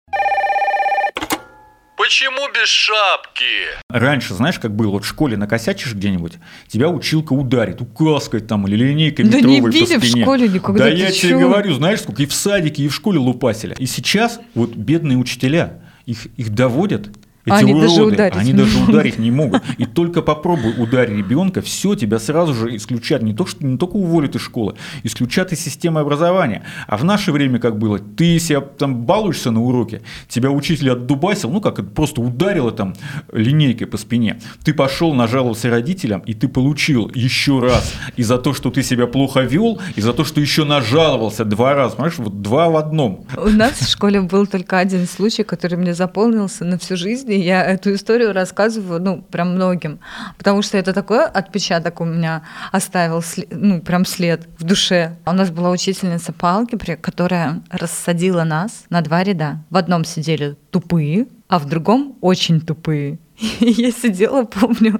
Почему 2.06 2.48
без 2.54 2.68
шапки? 2.68 3.44
Раньше, 3.88 4.34
знаешь, 4.34 4.60
как 4.60 4.72
было, 4.76 4.92
вот 4.92 5.04
в 5.04 5.08
школе 5.08 5.36
накосячишь 5.36 5.92
где-нибудь, 5.92 6.34
тебя 6.68 6.88
училка 6.88 7.32
ударит, 7.32 7.80
указкой 7.80 8.42
там 8.42 8.64
или 8.68 8.76
линейкой 8.76 9.24
да 9.24 9.38
метровой 9.38 9.60
не 9.60 9.70
били 9.70 9.80
по 9.80 10.00
спине. 10.06 10.22
в 10.22 10.24
школе 10.24 10.48
никогда. 10.48 10.84
Да 10.84 10.88
я 10.88 11.10
тебе 11.10 11.36
говорю, 11.36 11.74
знаешь, 11.74 12.02
сколько 12.02 12.22
и 12.22 12.26
в 12.26 12.32
садике, 12.32 12.84
и 12.84 12.88
в 12.88 12.94
школе 12.94 13.18
лупасили. 13.18 13.74
И 13.80 13.86
сейчас 13.86 14.38
вот 14.54 14.70
бедные 14.76 15.18
учителя, 15.18 15.80
их, 16.04 16.26
их 16.36 16.50
доводят 16.50 17.08
эти 17.46 17.54
они 17.54 17.72
уроды, 17.72 17.86
даже 17.86 18.04
ударить 18.04 18.36
они 18.36 18.52
не 18.52 18.58
даже 18.58 18.78
могут. 18.78 18.88
ударить 18.88 19.18
не 19.18 19.30
могут. 19.30 19.62
И 19.78 19.86
только 19.86 20.20
попробуй 20.20 20.74
ударить 20.76 21.16
ребенка, 21.16 21.62
все, 21.62 21.94
тебя 21.94 22.18
сразу 22.18 22.54
же 22.54 22.76
исключат. 22.76 23.22
Не, 23.22 23.34
то, 23.34 23.46
что, 23.46 23.64
не 23.64 23.78
только 23.78 23.94
уволят 23.94 24.34
из 24.34 24.42
школы, 24.42 24.74
исключат 25.04 25.52
из 25.52 25.60
системы 25.60 26.00
образования. 26.00 26.64
А 26.88 26.96
в 26.96 27.04
наше 27.04 27.30
время 27.30 27.58
как 27.58 27.78
было? 27.78 27.98
Ты 28.00 28.38
себя 28.40 28.60
там 28.60 29.04
балуешься 29.04 29.50
на 29.52 29.62
уроке, 29.62 30.02
тебя 30.28 30.50
учитель 30.50 30.90
отдубасил, 30.90 31.50
ну 31.50 31.60
как, 31.60 31.92
просто 31.92 32.20
ударила 32.20 32.72
там 32.72 32.94
линейкой 33.32 33.86
по 33.86 33.96
спине. 33.96 34.40
Ты 34.64 34.74
пошел, 34.74 35.14
нажаловался 35.14 35.70
родителям, 35.70 36.20
и 36.20 36.34
ты 36.34 36.48
получил 36.48 37.10
еще 37.14 37.60
раз 37.60 37.94
и 38.16 38.22
за 38.22 38.38
то, 38.38 38.54
что 38.54 38.70
ты 38.70 38.82
себя 38.82 39.06
плохо 39.06 39.40
вел, 39.40 39.80
и 39.94 40.00
за 40.00 40.12
то, 40.12 40.24
что 40.24 40.40
еще 40.40 40.64
нажаловался 40.64 41.44
два 41.44 41.74
раза. 41.74 41.96
Понимаешь, 41.96 42.18
вот 42.18 42.42
два 42.42 42.68
в 42.68 42.76
одном. 42.76 43.24
У 43.36 43.48
нас 43.48 43.74
в 43.74 43.88
школе 43.88 44.20
был 44.20 44.46
только 44.46 44.78
один 44.78 45.06
случай, 45.06 45.44
который 45.44 45.78
мне 45.78 45.94
заполнился 45.94 46.64
на 46.64 46.78
всю 46.78 46.96
жизнь, 46.96 47.35
и 47.36 47.40
я 47.40 47.62
эту 47.62 47.94
историю 47.94 48.32
рассказываю, 48.32 49.00
ну, 49.00 49.22
прям 49.22 49.54
многим, 49.54 50.00
потому 50.38 50.62
что 50.62 50.78
это 50.78 50.94
такой 50.94 51.26
отпечаток 51.26 52.00
у 52.00 52.04
меня 52.04 52.42
оставил, 52.72 53.22
ну, 53.50 53.82
прям 53.82 54.06
след 54.06 54.48
в 54.58 54.64
душе. 54.64 55.18
У 55.26 55.32
нас 55.32 55.50
была 55.50 55.70
учительница 55.70 56.32
по 56.32 56.48
алгебре, 56.48 56.96
которая 56.96 57.62
рассадила 57.70 58.44
нас 58.44 58.84
на 58.88 59.02
два 59.02 59.22
ряда. 59.22 59.58
В 59.68 59.76
одном 59.76 60.06
сидели 60.06 60.56
тупые, 60.70 61.26
а 61.48 61.58
в 61.58 61.66
другом 61.66 62.16
очень 62.22 62.60
тупые. 62.60 63.18
Я 63.60 63.90
сидела, 63.90 64.44
помню, 64.44 64.98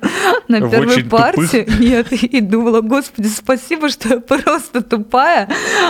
на 0.49 0.61
первой 0.71 1.05
партии 1.05 1.67
нет, 1.81 2.13
и 2.13 2.41
думала, 2.41 2.83
господи, 2.83 3.29
спасибо, 3.29 3.89
что 3.89 4.09
я 4.09 4.21
просто 4.21 4.83
тупая, 4.83 5.49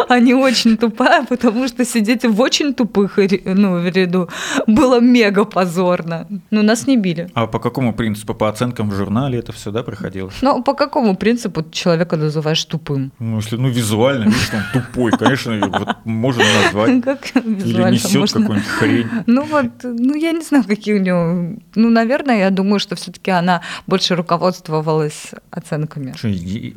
а 0.09 0.21
не 0.21 0.35
очень 0.35 0.76
тупая, 0.76 1.25
потому 1.25 1.67
что 1.67 1.85
сидеть 1.85 2.25
в 2.25 2.41
очень 2.41 2.75
тупых 2.75 3.19
ну, 3.45 3.81
в 3.81 3.88
ряду 3.88 4.29
было 4.67 5.00
мега 5.00 5.45
позорно. 5.45 6.29
Но 6.50 6.62
нас 6.62 6.87
не 6.87 6.97
били. 6.97 7.29
А 7.35 7.47
по 7.47 7.59
какому 7.59 7.93
принципу? 7.93 8.35
По 8.35 8.49
оценкам 8.49 8.91
в 8.91 8.95
журнале 8.95 9.38
это 9.38 9.53
все, 9.53 9.71
да, 9.71 9.83
проходило? 9.83 10.31
Ну, 10.43 10.62
по 10.62 10.75
какому 10.75 11.17
принципу 11.17 11.65
человека 11.71 12.17
называешь 12.17 12.65
тупым? 12.65 13.12
Ну, 13.19 13.37
если, 13.37 13.57
ну, 13.57 13.69
визуально, 13.69 14.25
видишь, 14.25 14.50
он 14.53 14.62
тупой, 14.73 15.12
конечно, 15.12 15.59
вот 15.59 15.97
можно 16.05 16.45
назвать. 16.62 17.03
Как 17.03 17.37
Или 17.45 17.91
несет 17.91 18.33
какую-нибудь 18.33 18.69
хрень. 18.69 19.07
Ну, 19.26 19.43
вот, 19.45 19.67
ну, 19.83 20.15
я 20.15 20.33
не 20.33 20.43
знаю, 20.43 20.65
какие 20.65 20.95
у 20.95 21.00
него, 21.00 21.57
ну, 21.75 21.91
наверное, 21.91 22.36
я 22.38 22.50
думаю, 22.50 22.78
что 22.78 22.97
все-таки 22.97 23.31
она 23.31 23.62
больше 23.87 24.14
руководствовалась 24.14 25.31
оценками. 25.50 26.14
Что, 26.16 26.28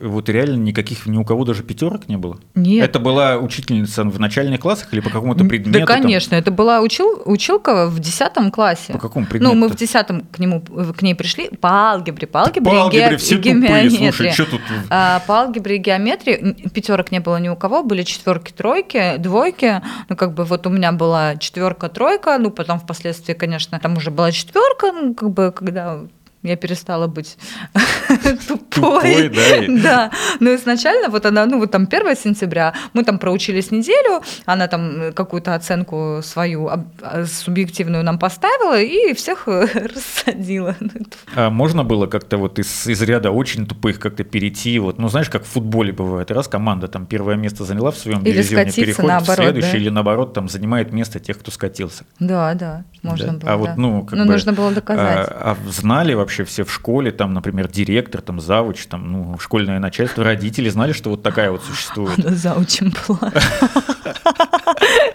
вот 0.07 0.29
реально 0.29 0.57
никаких 0.57 1.05
ни 1.05 1.17
у 1.17 1.23
кого 1.23 1.45
даже 1.45 1.63
пятерок 1.63 2.07
не 2.07 2.17
было? 2.17 2.39
Нет. 2.55 2.89
Это 2.89 2.99
была 2.99 3.37
учительница 3.37 4.03
в 4.03 4.19
начальных 4.19 4.59
классах 4.59 4.93
или 4.93 4.99
по 4.99 5.09
какому-то 5.09 5.45
предмету? 5.45 5.79
Да, 5.79 5.85
конечно, 5.85 6.31
там? 6.31 6.39
это 6.39 6.51
была 6.51 6.81
учил, 6.81 7.21
училка 7.25 7.87
в 7.87 7.99
десятом 7.99 8.51
классе. 8.51 8.93
По 8.93 8.99
какому 8.99 9.25
предмету? 9.25 9.53
Ну, 9.53 9.59
мы 9.59 9.69
в 9.69 9.75
десятом 9.75 10.21
к 10.31 10.39
нему 10.39 10.61
к 10.61 11.01
ней 11.01 11.15
пришли 11.15 11.49
по 11.49 11.91
алгебре, 11.91 12.27
по 12.27 12.41
алгебре, 12.41 12.71
по 12.71 12.81
алгебре 12.81 13.13
и, 13.13 13.17
все 13.17 13.35
и 13.35 13.53
тупые, 13.53 13.89
слушай, 13.89 14.31
что 14.31 14.45
тут? 14.45 14.61
А, 14.89 15.21
по 15.27 15.41
алгебре 15.41 15.75
и 15.75 15.79
геометрии 15.79 16.69
пятерок 16.69 17.11
не 17.11 17.19
было 17.19 17.37
ни 17.37 17.49
у 17.49 17.55
кого, 17.55 17.83
были 17.83 18.03
четверки, 18.03 18.51
тройки, 18.51 19.17
двойки. 19.17 19.81
Ну, 20.09 20.15
как 20.15 20.33
бы 20.33 20.43
вот 20.43 20.67
у 20.67 20.69
меня 20.69 20.91
была 20.91 21.35
четверка, 21.37 21.89
тройка, 21.89 22.37
ну, 22.37 22.51
потом 22.51 22.79
впоследствии, 22.79 23.33
конечно, 23.33 23.79
там 23.79 23.97
уже 23.97 24.11
была 24.11 24.31
четверка, 24.31 24.91
ну, 24.91 25.13
как 25.13 25.31
бы 25.31 25.48
когда 25.51 26.07
я 26.43 26.55
перестала 26.55 27.07
быть 27.07 27.37
Тупой, 28.47 29.29
тупой. 29.29 29.29
да, 29.29 29.81
Да. 29.83 30.11
Но 30.39 30.55
изначально 30.55 31.09
вот 31.09 31.25
она, 31.25 31.45
ну 31.45 31.59
вот 31.59 31.71
там 31.71 31.87
1 31.91 32.15
сентября, 32.15 32.73
мы 32.93 33.03
там 33.03 33.19
проучились 33.19 33.71
неделю, 33.71 34.21
она 34.45 34.67
там 34.67 35.13
какую-то 35.13 35.55
оценку 35.55 36.21
свою 36.23 36.67
а, 36.67 37.25
субъективную 37.25 38.03
нам 38.03 38.17
поставила 38.19 38.79
и 38.79 39.13
всех 39.13 39.47
рассадила. 39.47 40.75
Ну, 40.79 40.89
А 41.35 41.49
можно 41.49 41.83
было 41.83 42.07
как-то 42.07 42.37
вот 42.37 42.59
из, 42.59 42.87
из 42.87 43.01
ряда 43.01 43.31
очень 43.31 43.65
тупых 43.65 43.99
как-то 43.99 44.23
перейти, 44.23 44.79
вот, 44.79 44.97
ну 44.97 45.09
знаешь, 45.09 45.29
как 45.29 45.43
в 45.43 45.47
футболе 45.47 45.91
бывает, 45.91 46.31
раз 46.31 46.47
команда 46.47 46.87
там 46.87 47.05
первое 47.05 47.35
место 47.35 47.65
заняла 47.65 47.91
в 47.91 47.97
своем 47.97 48.21
Или 48.23 48.33
дивизионе, 48.33 48.71
переходит 48.71 49.09
наоборот, 49.09 49.39
в 49.39 49.41
следующий 49.43 49.71
да? 49.71 49.77
или 49.77 49.89
наоборот 49.89 50.33
там 50.33 50.49
занимает 50.49 50.93
место 50.93 51.19
тех, 51.19 51.37
кто 51.39 51.51
скатился. 51.51 52.05
Да, 52.19 52.53
да, 52.53 52.83
можно 53.03 53.33
Да? 53.33 53.39
было. 53.39 53.51
А 53.51 53.57
вот, 53.57 53.69
ну, 53.77 54.03
как 54.03 54.17
Но 54.17 54.25
бы, 54.25 54.31
нужно 54.31 54.53
было 54.53 54.71
доказать. 54.71 55.27
А, 55.29 55.57
а 55.65 55.71
знали 55.71 56.13
вообще 56.13 56.28
все 56.29 56.63
в 56.63 56.71
школе, 56.71 57.11
там, 57.11 57.33
например, 57.33 57.67
директор, 57.67 58.21
там, 58.21 58.39
завуч, 58.39 58.85
там, 58.87 59.11
ну, 59.11 59.39
школьное 59.39 59.79
начальство, 59.79 60.23
родители 60.23 60.69
знали, 60.69 60.93
что 60.93 61.09
вот 61.09 61.23
такая 61.23 61.51
вот 61.51 61.63
существует? 61.63 62.19
Она 62.19 62.35
заучим 62.35 62.93
была. 63.07 63.31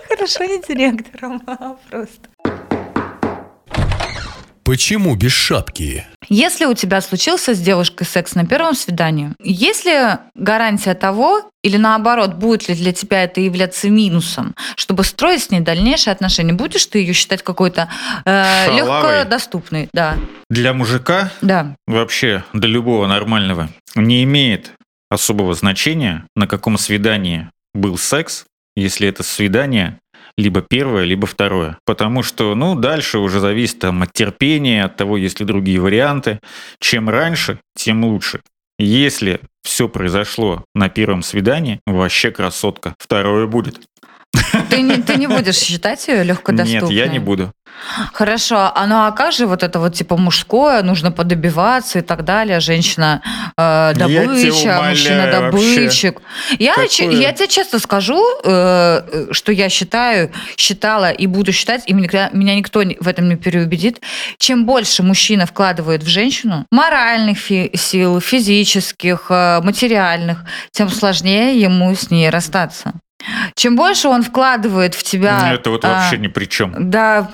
Хорошо, 0.08 0.44
не 0.44 0.60
директором, 0.62 1.42
а 1.46 1.76
просто. 1.90 2.28
Почему 4.64 5.14
без 5.14 5.32
шапки? 5.32 6.06
Если 6.30 6.64
у 6.64 6.72
тебя 6.72 7.02
случился 7.02 7.54
с 7.54 7.60
девушкой 7.60 8.04
секс 8.04 8.34
на 8.34 8.46
первом 8.46 8.74
свидании, 8.74 9.34
есть 9.38 9.84
ли 9.84 9.92
гарантия 10.34 10.94
того, 10.94 11.50
или 11.62 11.76
наоборот, 11.76 12.34
будет 12.34 12.66
ли 12.68 12.74
для 12.74 12.92
тебя 12.92 13.24
это 13.24 13.42
являться 13.42 13.90
минусом, 13.90 14.54
чтобы 14.76 15.04
строить 15.04 15.42
с 15.42 15.50
ней 15.50 15.60
дальнейшие 15.60 16.12
отношения? 16.12 16.54
Будешь 16.54 16.86
ты 16.86 17.00
ее 17.00 17.12
считать 17.12 17.42
какой-то 17.42 17.90
э, 18.24 18.74
легкодоступной? 18.74 19.90
Да, 19.92 20.16
Для 20.48 20.72
мужика 20.72 21.30
да. 21.42 21.76
вообще, 21.86 22.42
для 22.54 22.70
любого 22.70 23.06
нормального, 23.06 23.68
не 23.94 24.24
имеет 24.24 24.72
особого 25.10 25.52
значения, 25.52 26.24
на 26.34 26.46
каком 26.46 26.78
свидании 26.78 27.50
был 27.74 27.98
секс, 27.98 28.46
если 28.76 29.06
это 29.08 29.22
свидание 29.22 29.98
либо 30.36 30.62
первое, 30.62 31.04
либо 31.04 31.26
второе. 31.26 31.78
Потому 31.84 32.22
что, 32.22 32.54
ну, 32.54 32.74
дальше 32.74 33.18
уже 33.18 33.40
зависит 33.40 33.78
там, 33.78 34.02
от 34.02 34.12
терпения, 34.12 34.84
от 34.84 34.96
того, 34.96 35.16
есть 35.16 35.40
ли 35.40 35.46
другие 35.46 35.80
варианты. 35.80 36.40
Чем 36.80 37.08
раньше, 37.08 37.60
тем 37.76 38.04
лучше. 38.04 38.40
Если 38.78 39.40
все 39.62 39.88
произошло 39.88 40.64
на 40.74 40.88
первом 40.88 41.22
свидании, 41.22 41.80
вообще 41.86 42.30
красотка. 42.30 42.94
Второе 42.98 43.46
будет. 43.46 43.80
Ты 44.70 44.82
не, 44.82 44.96
ты 44.96 45.16
не 45.16 45.26
будешь 45.26 45.56
считать 45.56 46.06
ее 46.08 46.24
легкодоступной? 46.24 46.90
Нет, 46.94 47.06
я 47.06 47.12
не 47.12 47.18
буду. 47.18 47.52
Хорошо, 48.12 48.72
а 48.74 48.86
ну 48.86 49.04
а 49.04 49.10
как 49.12 49.32
же 49.32 49.46
вот 49.46 49.62
это 49.62 49.78
вот 49.78 49.94
типа 49.94 50.16
мужское, 50.16 50.82
нужно 50.82 51.10
подобиваться 51.10 51.98
и 51.98 52.02
так 52.02 52.24
далее, 52.24 52.60
женщина 52.60 53.20
э, 53.56 53.92
тебя 53.94 54.06
добыча, 54.06 54.82
мужчина 54.90 55.26
добытчик. 55.30 56.20
Я, 56.58 56.74
я 57.20 57.32
тебе 57.32 57.48
честно 57.48 57.78
скажу, 57.78 58.22
э, 58.44 59.28
что 59.32 59.52
я 59.52 59.68
считаю, 59.68 60.30
считала 60.56 61.10
и 61.10 61.26
буду 61.26 61.52
считать, 61.52 61.82
и 61.86 61.92
меня, 61.92 62.30
меня 62.32 62.54
никто 62.54 62.80
в 63.00 63.08
этом 63.08 63.28
не 63.28 63.36
переубедит, 63.36 64.00
чем 64.38 64.66
больше 64.66 65.02
мужчина 65.02 65.46
вкладывает 65.46 66.02
в 66.02 66.08
женщину, 66.08 66.66
моральных 66.70 67.38
фи- 67.38 67.72
сил, 67.74 68.20
физических, 68.20 69.26
э, 69.30 69.60
материальных, 69.62 70.44
тем 70.70 70.88
сложнее 70.88 71.60
ему 71.60 71.94
с 71.94 72.10
ней 72.10 72.30
расстаться. 72.30 72.92
Чем 73.56 73.76
больше 73.76 74.08
он 74.08 74.22
вкладывает 74.22 74.94
в 74.94 75.02
тебя... 75.02 75.38
Ну, 75.40 75.54
это 75.54 75.70
вот 75.70 75.84
а, 75.84 75.88
вообще 75.88 76.18
ни 76.18 76.28
при 76.28 76.46
чем. 76.46 76.90
да, 76.90 77.30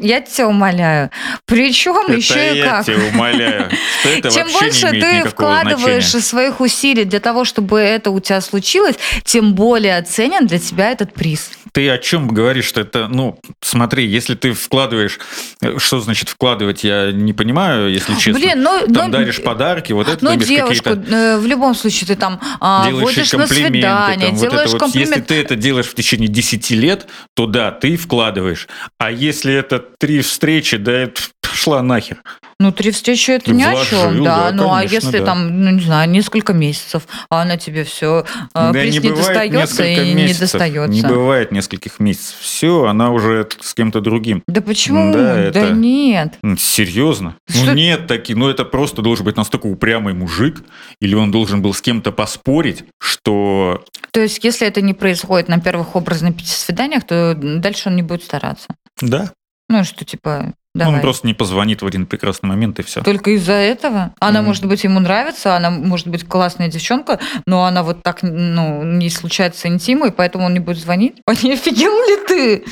я 0.00 0.20
тебя 0.20 0.48
умоляю. 0.48 1.10
Причем 1.44 1.96
Это 2.04 2.12
еще 2.14 2.54
и 2.54 2.58
я 2.58 2.70
как. 2.70 2.86
тебя 2.86 3.04
умоляю. 3.12 3.70
Что 4.00 4.08
это 4.08 4.30
Чем 4.34 4.48
больше 4.52 4.90
ты 4.90 5.28
вкладываешь 5.28 6.04
значения. 6.04 6.22
своих 6.24 6.60
усилий 6.60 7.04
для 7.04 7.20
того, 7.20 7.44
чтобы 7.44 7.80
это 7.80 8.10
у 8.10 8.20
тебя 8.20 8.40
случилось, 8.40 8.96
тем 9.24 9.54
более 9.54 10.00
ценен 10.02 10.46
для 10.46 10.58
тебя 10.58 10.90
этот 10.90 11.12
приз. 11.14 11.50
Ты 11.72 11.88
о 11.90 11.98
чем 11.98 12.28
говоришь? 12.28 12.66
Что 12.66 12.80
это, 12.80 13.08
ну, 13.08 13.38
смотри, 13.60 14.06
если 14.06 14.34
ты 14.34 14.52
вкладываешь, 14.52 15.18
э, 15.62 15.78
что 15.78 16.00
значит 16.00 16.28
вкладывать, 16.28 16.84
я 16.84 17.12
не 17.12 17.32
понимаю, 17.32 17.90
если 17.90 18.14
честно. 18.14 18.40
Блин, 18.40 18.62
ну, 18.62 18.80
Там 18.86 19.06
ну, 19.06 19.12
даришь 19.12 19.42
подарки, 19.42 19.92
вот 19.92 20.08
это 20.08 20.24
ну, 20.24 20.36
девушку, 20.36 20.90
э, 20.90 21.38
в 21.38 21.46
любом 21.46 21.74
случае 21.74 22.08
ты 22.08 22.16
там 22.16 22.40
а, 22.60 22.86
Делаешь 22.88 23.04
водишь 23.04 23.32
на 23.32 23.38
комплименты, 23.40 23.72
свидание, 23.72 24.26
там, 24.28 24.36
вот 24.36 24.44
это 24.44 24.50
делаешь 24.50 24.70
вот. 24.70 24.80
комплимент. 24.80 25.10
Если 25.10 25.22
ты 25.22 25.34
это 25.34 25.56
делаешь 25.56 25.86
в 25.86 25.94
течение 25.94 26.28
10 26.28 26.70
лет, 26.70 27.06
то 27.34 27.46
да, 27.46 27.70
ты 27.70 27.96
вкладываешь. 27.96 28.68
А 28.98 29.10
если 29.10 29.52
это 29.54 29.78
три 29.78 30.20
встречи, 30.20 30.76
да 30.76 30.92
это 30.92 31.22
пошла 31.68 31.82
нахер. 31.82 32.22
Ну, 32.60 32.72
три 32.72 32.90
встречи 32.90 33.30
это 33.30 33.52
ни 33.52 33.62
о 33.62 33.84
чем, 33.84 34.24
да. 34.24 34.50
да, 34.50 34.52
ну, 34.52 34.68
а 34.72 34.78
конечно, 34.78 34.94
если 34.94 35.18
да. 35.20 35.24
там, 35.26 35.60
ну, 35.64 35.70
не 35.70 35.80
знаю, 35.80 36.10
несколько 36.10 36.52
месяцев, 36.52 37.06
а 37.30 37.42
она 37.42 37.56
тебе 37.56 37.84
все 37.84 38.24
Да 38.54 38.72
приз 38.72 38.94
не 39.00 39.10
достается 39.10 39.58
несколько 39.84 40.02
и 40.02 40.08
не 40.08 40.14
месяцев. 40.14 40.40
достается. 40.52 40.88
Не 40.92 41.02
бывает 41.02 41.52
нескольких 41.52 42.00
месяцев. 42.00 42.36
Все, 42.40 42.86
она 42.86 43.10
уже 43.12 43.48
с 43.60 43.74
кем-то 43.74 44.00
другим. 44.00 44.42
Да 44.48 44.60
почему? 44.60 45.12
Да, 45.12 45.34
Да, 45.34 45.40
это- 45.40 45.70
нет. 45.70 46.34
Серьезно? 46.58 47.36
Что- 47.48 47.66
Ну 47.66 47.74
нет 47.74 48.06
таки, 48.06 48.34
ну 48.34 48.48
это 48.48 48.64
просто 48.64 49.02
должен 49.02 49.24
быть 49.24 49.36
настолько 49.36 49.66
упрямый 49.66 50.14
мужик, 50.14 50.62
или 51.00 51.14
он 51.14 51.30
должен 51.30 51.62
был 51.62 51.74
с 51.74 51.80
кем-то 51.80 52.10
поспорить, 52.12 52.84
что 53.00 53.84
То 54.12 54.20
есть, 54.20 54.42
если 54.42 54.66
это 54.66 54.80
не 54.82 54.94
происходит 54.94 55.48
на 55.48 55.60
первых 55.60 55.94
образных 55.94 56.36
пяти 56.36 56.50
свиданиях, 56.52 57.04
то 57.04 57.34
дальше 57.36 57.88
он 57.88 57.96
не 57.96 58.02
будет 58.02 58.24
стараться. 58.24 58.68
да, 59.00 59.32
Ну, 59.68 59.84
что 59.84 60.04
типа, 60.04 60.54
давай. 60.74 60.94
он 60.96 61.00
просто 61.00 61.26
не 61.26 61.34
позвонит 61.34 61.82
в 61.82 61.86
один 61.86 62.06
прекрасный 62.06 62.48
момент 62.48 62.78
и 62.78 62.82
все. 62.82 63.02
Только 63.02 63.30
из-за 63.32 63.52
этого. 63.54 64.14
Она, 64.20 64.40
Мгм. 64.40 64.48
может 64.48 64.64
быть, 64.66 64.84
ему 64.84 65.00
нравится, 65.00 65.56
она 65.56 65.70
может 65.70 66.06
быть 66.08 66.24
классная 66.26 66.68
девчонка, 66.68 67.18
но 67.46 67.64
она 67.64 67.82
вот 67.82 68.02
так, 68.02 68.22
ну, 68.22 68.82
не 68.84 69.10
случается 69.10 69.68
интима, 69.68 70.08
и 70.08 70.10
поэтому 70.10 70.44
он 70.46 70.52
не 70.54 70.60
будет 70.60 70.78
звонить. 70.78 71.16
А 71.26 71.34
не 71.34 71.52
офигел 71.52 71.92
ли 71.92 72.26
ты? 72.26 72.64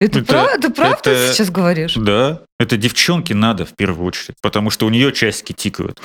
Это, 0.00 0.18
Это- 0.18 0.32
прав- 0.32 0.60
ты 0.60 0.70
правда 0.70 1.10
это- 1.10 1.32
сейчас 1.34 1.50
говоришь? 1.50 1.94
Да, 1.94 2.40
это 2.58 2.76
девчонке 2.76 3.34
надо 3.34 3.64
в 3.64 3.74
первую 3.76 4.06
очередь, 4.08 4.36
потому 4.42 4.70
что 4.70 4.86
у 4.86 4.90
нее 4.90 5.12
часики 5.12 5.52
тикают. 5.52 6.00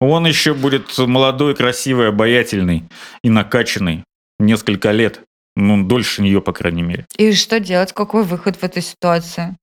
Он 0.00 0.26
еще 0.26 0.54
будет 0.54 0.96
молодой, 0.98 1.54
красивый, 1.54 2.08
обаятельный 2.08 2.84
и 3.22 3.28
накачанный 3.30 4.04
несколько 4.38 4.92
лет. 4.92 5.20
Ну, 5.56 5.82
дольше 5.84 6.22
нее, 6.22 6.40
по 6.40 6.52
крайней 6.52 6.82
мере. 6.82 7.06
И 7.18 7.32
что 7.34 7.60
делать? 7.60 7.92
Какой 7.92 8.22
выход 8.24 8.56
в 8.56 8.62
этой 8.62 8.82
ситуации? 8.82 9.56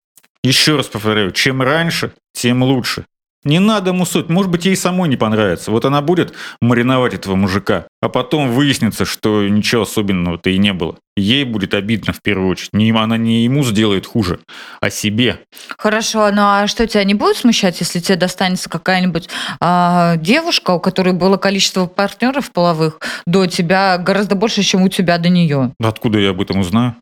Еще 0.44 0.76
раз 0.76 0.88
повторяю, 0.88 1.32
чем 1.32 1.62
раньше, 1.62 2.14
тем 2.34 2.64
лучше. 2.64 3.06
Не 3.44 3.60
надо 3.60 3.94
мусуть. 3.94 4.28
Может 4.28 4.52
быть, 4.52 4.66
ей 4.66 4.76
самой 4.76 5.08
не 5.08 5.16
понравится. 5.16 5.72
Вот 5.72 5.86
она 5.86 6.02
будет 6.02 6.34
мариновать 6.60 7.14
этого 7.14 7.36
мужика, 7.36 7.86
а 8.02 8.10
потом 8.10 8.52
выяснится, 8.52 9.06
что 9.06 9.48
ничего 9.48 9.84
особенного-то 9.84 10.50
и 10.50 10.58
не 10.58 10.74
было. 10.74 10.98
Ей 11.16 11.46
будет 11.46 11.74
обидно 11.74 12.12
в 12.12 12.22
первую 12.22 12.50
очередь. 12.50 12.74
Не, 12.74 12.92
она 12.92 13.16
не 13.16 13.46
ему 13.46 13.64
сделает 13.64 14.06
хуже, 14.06 14.40
а 14.82 14.90
себе. 14.90 15.40
Хорошо, 15.78 16.30
ну 16.32 16.42
а 16.42 16.68
что 16.68 16.86
тебя 16.88 17.06
не 17.06 17.14
будет 17.14 17.38
смущать, 17.38 17.80
если 17.80 18.00
тебе 18.00 18.18
достанется 18.18 18.70
какая-нибудь 18.70 19.30
а, 19.62 20.18
девушка, 20.18 20.72
у 20.72 20.80
которой 20.80 21.14
было 21.14 21.38
количество 21.38 21.86
партнеров 21.86 22.52
половых 22.52 23.00
до 23.26 23.46
тебя 23.46 23.98
гораздо 23.98 24.36
больше, 24.36 24.62
чем 24.62 24.84
у 24.84 24.90
тебя 24.90 25.18
до 25.20 25.30
нее? 25.30 25.72
Откуда 25.80 26.20
я 26.20 26.32
об 26.32 26.42
этом 26.42 26.60
узнаю? 26.60 26.96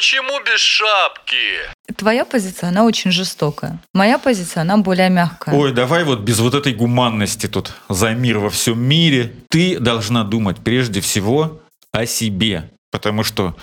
Почему 0.00 0.40
без 0.46 0.60
шапки? 0.60 1.36
Твоя 1.94 2.24
позиция, 2.24 2.70
она 2.70 2.84
очень 2.84 3.10
жестокая. 3.10 3.78
Моя 3.92 4.16
позиция, 4.18 4.62
она 4.62 4.78
более 4.78 5.10
мягкая. 5.10 5.54
Ой, 5.54 5.72
давай 5.72 6.04
вот 6.04 6.20
без 6.20 6.38
вот 6.38 6.54
этой 6.54 6.72
гуманности 6.72 7.48
тут 7.48 7.74
за 7.90 8.12
мир 8.12 8.38
во 8.38 8.48
всем 8.48 8.82
мире. 8.82 9.34
Ты 9.50 9.78
должна 9.78 10.24
думать 10.24 10.56
прежде 10.64 11.02
всего 11.02 11.60
о 11.92 12.06
себе. 12.06 12.70
Потому 12.90 13.24
что 13.24 13.54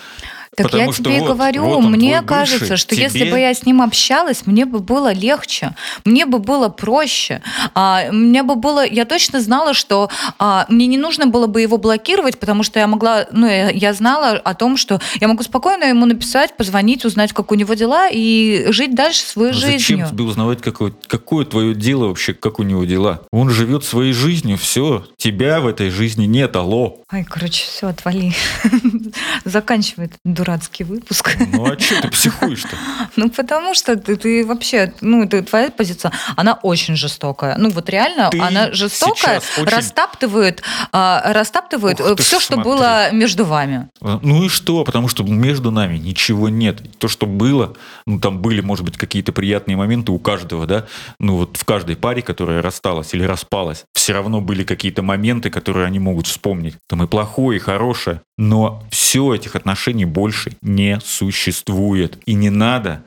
Так 0.58 0.72
Потому 0.72 0.88
я 0.90 0.92
тебе 0.92 1.18
и 1.18 1.20
вот- 1.20 1.28
говорю, 1.36 1.66
вот 1.66 1.82
мне 1.82 2.20
бывший, 2.20 2.26
кажется, 2.28 2.78
что 2.78 2.96
тебе- 2.96 3.04
если 3.04 3.30
бы 3.30 3.38
я 3.40 3.54
с 3.54 3.64
ним 3.64 3.80
общалась, 3.80 4.48
мне 4.48 4.66
бы 4.66 4.80
было 4.80 5.14
легче, 5.14 5.76
мне 6.04 6.26
бы 6.26 6.40
было 6.40 6.68
проще, 6.68 7.44
а, 7.76 8.12
мне 8.12 8.42
бы 8.42 8.56
было, 8.56 8.84
я 8.84 9.06
точно 9.06 9.40
знала, 9.40 9.76
что 9.76 10.10
а, 10.40 10.66
мне 10.68 10.88
не 10.88 10.98
нужно 10.98 11.28
было 11.28 11.46
бы 11.46 11.62
его 11.62 11.78
блокировать, 11.78 12.40
потому 12.40 12.64
что 12.64 12.80
я 12.80 12.88
могла, 12.88 13.28
ну, 13.32 13.46
я, 13.46 13.70
я 13.70 13.94
знала 13.94 14.32
о 14.32 14.56
том, 14.56 14.78
что 14.78 15.00
я 15.22 15.28
могу 15.28 15.44
спокойно 15.44 15.84
ему 15.84 16.08
написать, 16.08 16.58
позвонить, 16.58 17.06
узнать, 17.06 17.34
как 17.34 17.52
у 17.52 17.56
него 17.56 17.76
дела 17.76 18.10
и 18.12 18.66
жить 18.70 18.96
дальше 18.96 19.22
своей 19.22 19.52
Ну, 19.54 19.60
Зачем 19.60 19.80
жизнью. 19.80 20.08
тебе 20.12 20.24
узнавать, 20.24 20.64
какое, 20.64 20.92
какое 21.06 21.46
твое 21.46 21.76
дело 21.76 22.08
вообще, 22.08 22.34
как 22.34 22.58
у 22.58 22.64
него 22.64 22.84
дела? 22.86 23.22
Он 23.32 23.52
живет 23.52 23.86
своей 23.86 24.12
жизнью, 24.14 24.58
все. 24.58 25.06
Тебя 25.18 25.60
в 25.62 25.68
этой 25.68 25.92
жизни 25.92 26.26
нет, 26.26 26.56
алло. 26.56 26.98
Ой, 27.14 27.24
короче, 27.24 27.64
все, 27.64 27.86
отвали. 27.90 28.34
Заканчивай 29.46 30.06
этот 30.06 30.20
дурацкий 30.48 30.84
выпуск. 30.86 31.36
Ну 31.52 31.66
а 31.72 31.78
что 31.80 32.02
ты 32.02 32.08
психуешь-то? 32.10 32.76
Ну, 33.16 33.30
потому 33.30 33.74
что 33.74 33.96
ты, 33.96 34.16
ты 34.16 34.46
вообще, 34.46 34.94
ну, 35.02 35.24
это 35.24 35.42
твоя 35.42 35.72
позиция, 35.72 36.12
она 36.36 36.54
очень 36.62 36.96
жестокая. 36.96 37.56
Ну, 37.58 37.70
вот 37.72 37.90
реально, 37.90 38.30
Ты 38.30 38.40
она 38.40 38.72
жестокая, 38.72 39.40
очень- 39.58 39.64
растаптывает, 39.66 40.62
а, 40.92 41.34
растаптывает 41.34 42.00
Ух 42.00 42.20
все, 42.20 42.40
что 42.40 42.54
смотри. 42.56 42.64
было 42.72 43.12
между 43.12 43.46
вами. 43.46 43.90
Ну 44.02 44.44
и 44.44 44.50
что? 44.50 44.84
Потому 44.84 45.08
что 45.08 45.24
между 45.24 45.72
нами 45.72 45.98
ничего 45.98 46.50
нет. 46.50 46.82
То, 47.00 47.08
что 47.08 47.26
было, 47.26 47.76
ну 48.06 48.20
там 48.20 48.40
были, 48.40 48.62
может 48.62 48.86
быть, 48.86 48.98
какие-то 48.98 49.32
приятные 49.32 49.78
моменты 49.78 50.12
у 50.12 50.20
каждого, 50.20 50.68
да, 50.68 50.86
ну 51.20 51.38
вот 51.38 51.58
в 51.58 51.66
каждой 51.66 51.96
паре, 51.96 52.22
которая 52.22 52.62
рассталась 52.62 53.14
или 53.14 53.24
распалась, 53.24 53.86
все 53.96 54.14
равно 54.14 54.42
были 54.42 54.64
какие-то 54.64 55.02
моменты, 55.02 55.50
которые 55.50 55.88
они 55.88 56.00
могут 56.00 56.28
вспомнить. 56.28 56.76
Там 56.88 57.04
и 57.04 57.08
плохое, 57.08 57.58
и 57.58 57.60
хорошее. 57.60 58.22
Но 58.38 58.84
все 58.92 59.34
этих 59.34 59.56
отношений 59.56 60.06
больше 60.06 60.52
не 60.62 61.00
существует. 61.02 62.20
И 62.26 62.34
не 62.34 62.50
надо 62.50 63.04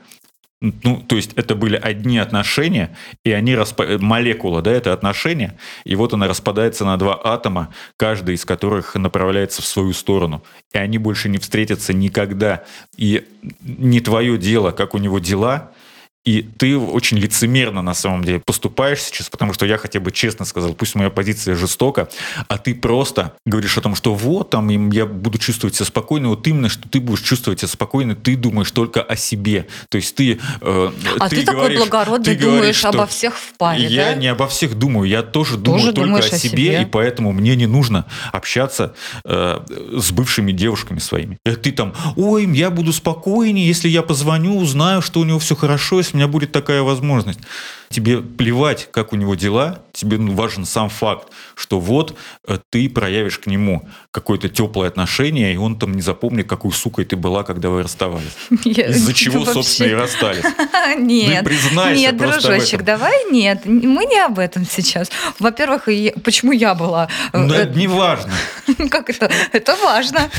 ну, 0.61 1.01
то 1.01 1.15
есть 1.15 1.33
это 1.35 1.55
были 1.55 1.75
одни 1.75 2.19
отношения, 2.19 2.95
и 3.25 3.31
они 3.31 3.55
распа... 3.55 3.97
молекула, 3.99 4.61
да, 4.61 4.71
это 4.71 4.93
отношения, 4.93 5.57
и 5.85 5.95
вот 5.95 6.13
она 6.13 6.27
распадается 6.27 6.85
на 6.85 6.97
два 6.97 7.19
атома, 7.23 7.73
каждый 7.97 8.35
из 8.35 8.45
которых 8.45 8.93
направляется 8.93 9.63
в 9.63 9.65
свою 9.65 9.91
сторону, 9.93 10.43
и 10.71 10.77
они 10.77 10.99
больше 10.99 11.29
не 11.29 11.39
встретятся 11.39 11.93
никогда. 11.93 12.63
И 12.95 13.27
не 13.61 14.01
твое 14.01 14.37
дело, 14.37 14.69
как 14.69 14.93
у 14.93 14.99
него 14.99 15.17
дела, 15.17 15.71
и 16.25 16.43
ты 16.57 16.77
очень 16.77 17.17
лицемерно 17.17 17.81
на 17.81 17.93
самом 17.93 18.23
деле 18.23 18.39
поступаешь 18.45 19.01
сейчас, 19.01 19.29
потому 19.29 19.53
что 19.53 19.65
я 19.65 19.77
хотя 19.77 19.99
бы 19.99 20.11
честно 20.11 20.45
сказал, 20.45 20.73
пусть 20.73 20.93
моя 20.95 21.09
позиция 21.09 21.55
жестока, 21.55 22.09
а 22.47 22.57
ты 22.57 22.75
просто 22.75 23.33
говоришь 23.45 23.77
о 23.77 23.81
том, 23.81 23.95
что 23.95 24.13
вот 24.13 24.51
там 24.51 24.91
я 24.91 25.05
буду 25.05 25.37
чувствовать 25.39 25.75
себя 25.75 25.85
спокойно, 25.85 26.29
вот 26.29 26.45
именно, 26.47 26.69
что 26.69 26.87
ты 26.87 26.99
будешь 26.99 27.21
чувствовать 27.21 27.59
себя 27.59 27.69
спокойно, 27.69 28.15
ты 28.15 28.35
думаешь 28.35 28.69
только 28.71 29.01
о 29.01 29.15
себе. 29.15 29.67
То 29.89 29.97
есть 29.97 30.15
ты... 30.15 30.39
э, 30.61 30.91
А 31.19 31.29
ты, 31.29 31.43
такой 31.43 31.59
говоришь- 31.61 31.79
благородный, 31.79 32.25
ты 32.25 32.35
говоришь, 32.35 32.55
думаешь 32.59 32.75
что 32.75 32.89
обо 32.89 33.07
всех 33.07 33.35
в 33.35 33.57
паре, 33.57 33.85
Я 33.85 34.11
да? 34.11 34.15
не 34.15 34.27
обо 34.27 34.47
всех 34.47 34.75
думаю, 34.75 35.09
я 35.09 35.23
тоже 35.23 35.57
думаю 35.57 35.91
только 35.93 36.15
о 36.15 36.19
о 36.19 36.21
себе, 36.21 36.39
себе. 36.39 36.81
и 36.83 36.85
поэтому 36.85 37.31
мне 37.31 37.55
не 37.55 37.65
нужно 37.67 38.05
общаться 38.31 38.93
э, 39.25 39.59
с 39.97 40.11
бывшими 40.11 40.51
девушками 40.51 40.99
своими. 40.99 41.37
И 41.45 41.51
ты 41.51 41.71
там, 41.71 41.93
ой, 42.15 42.45
я 42.55 42.69
буду 42.69 42.93
спокойнее, 42.93 43.67
если 43.67 43.89
я 43.89 44.01
позвоню, 44.03 44.57
узнаю, 44.57 45.01
что 45.01 45.19
у 45.19 45.23
него 45.23 45.39
все 45.39 45.55
хорошо, 45.55 45.97
если 45.97 46.10
у 46.13 46.17
меня 46.17 46.27
будет 46.27 46.51
такая 46.51 46.81
возможность. 46.81 47.39
Тебе 47.89 48.21
плевать, 48.21 48.87
как 48.91 49.11
у 49.11 49.17
него 49.17 49.35
дела, 49.35 49.79
тебе 49.91 50.17
ну, 50.17 50.33
важен 50.33 50.65
сам 50.65 50.87
факт, 50.89 51.27
что 51.55 51.79
вот 51.79 52.17
э, 52.47 52.57
ты 52.69 52.89
проявишь 52.89 53.37
к 53.37 53.47
нему 53.47 53.87
какое-то 54.11 54.47
теплое 54.47 54.87
отношение, 54.87 55.53
и 55.53 55.57
он 55.57 55.77
там 55.77 55.93
не 55.93 56.01
запомнит, 56.01 56.47
какой 56.47 56.71
сукой 56.71 57.03
ты 57.03 57.17
была, 57.17 57.43
когда 57.43 57.69
вы 57.69 57.83
расставались. 57.83 58.31
Из-за 58.65 59.13
чего, 59.21 59.45
собственно, 59.45 59.87
и 59.89 59.93
расстались. 59.93 60.43
Нет, 60.97 61.45
нет, 61.95 62.17
дружочек, 62.17 62.83
давай 62.83 63.31
нет, 63.31 63.65
мы 63.65 64.05
не 64.05 64.19
об 64.19 64.39
этом 64.39 64.65
сейчас. 64.65 65.09
Во-первых, 65.39 65.85
почему 66.23 66.51
я 66.51 66.75
была? 66.75 67.07
э, 67.33 67.37
Ну, 67.37 67.53
э, 67.53 67.57
это 67.57 67.77
не 67.77 67.87
важно. 67.87 68.33
Как 68.89 69.09
это? 69.09 69.29
Это 69.51 69.75
важно. 69.83 70.29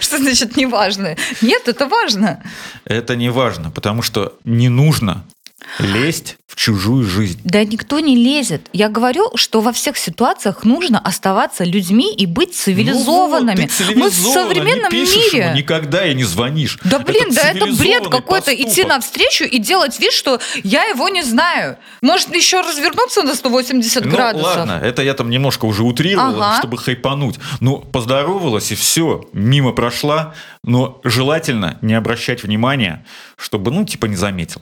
Что 0.00 0.18
значит 0.18 0.56
не 0.56 0.66
важно? 0.66 1.16
Нет, 1.40 1.68
это 1.68 1.88
важно. 1.88 2.42
Это 2.84 3.16
не 3.16 3.30
важно, 3.30 3.70
потому 3.70 4.02
что 4.02 4.34
не 4.44 4.68
нужно 4.68 5.01
лезть 5.78 6.36
в 6.52 6.56
чужую 6.56 7.04
жизнь. 7.06 7.40
Да 7.44 7.64
никто 7.64 7.98
не 8.00 8.14
лезет. 8.14 8.68
Я 8.74 8.90
говорю, 8.90 9.30
что 9.36 9.62
во 9.62 9.72
всех 9.72 9.96
ситуациях 9.96 10.64
нужно 10.64 10.98
оставаться 10.98 11.64
людьми 11.64 12.12
и 12.14 12.26
быть 12.26 12.54
цивилизованными. 12.54 13.70
Ну 13.78 13.86
ты 13.86 13.94
Мы 13.98 14.10
в 14.10 14.14
современном 14.14 14.92
не 14.92 15.00
пишешь 15.06 15.32
мире. 15.32 15.44
ему 15.46 15.56
никогда 15.56 16.06
и 16.06 16.14
не 16.14 16.24
звонишь. 16.24 16.78
Да 16.84 16.98
блин, 16.98 17.30
да 17.32 17.50
это 17.52 17.64
бред 17.72 18.08
какой-то 18.08 18.54
идти 18.54 18.84
навстречу 18.84 19.44
и 19.44 19.58
делать 19.58 19.98
вид, 19.98 20.12
что 20.12 20.40
я 20.62 20.84
его 20.84 21.08
не 21.08 21.22
знаю. 21.22 21.78
Может 22.02 22.34
еще 22.36 22.60
развернуться 22.60 23.22
на 23.22 23.34
180 23.34 24.04
Ну 24.04 24.10
градусов. 24.10 24.56
ладно, 24.56 24.80
это 24.84 25.02
я 25.02 25.14
там 25.14 25.30
немножко 25.30 25.64
уже 25.64 25.82
утрировал, 25.84 26.42
Ага. 26.42 26.58
чтобы 26.58 26.76
хайпануть. 26.76 27.36
Ну, 27.60 27.78
поздоровалась 27.78 28.70
и 28.72 28.74
все, 28.74 29.26
мимо 29.32 29.72
прошла, 29.72 30.34
но 30.64 31.00
желательно 31.02 31.78
не 31.80 31.94
обращать 31.94 32.42
внимания, 32.42 33.06
чтобы, 33.36 33.70
ну, 33.70 33.86
типа 33.86 34.04
не 34.04 34.16
заметил. 34.16 34.60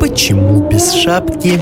Почему 0.00 0.68
без 0.68 0.92
шапки? 0.92 1.60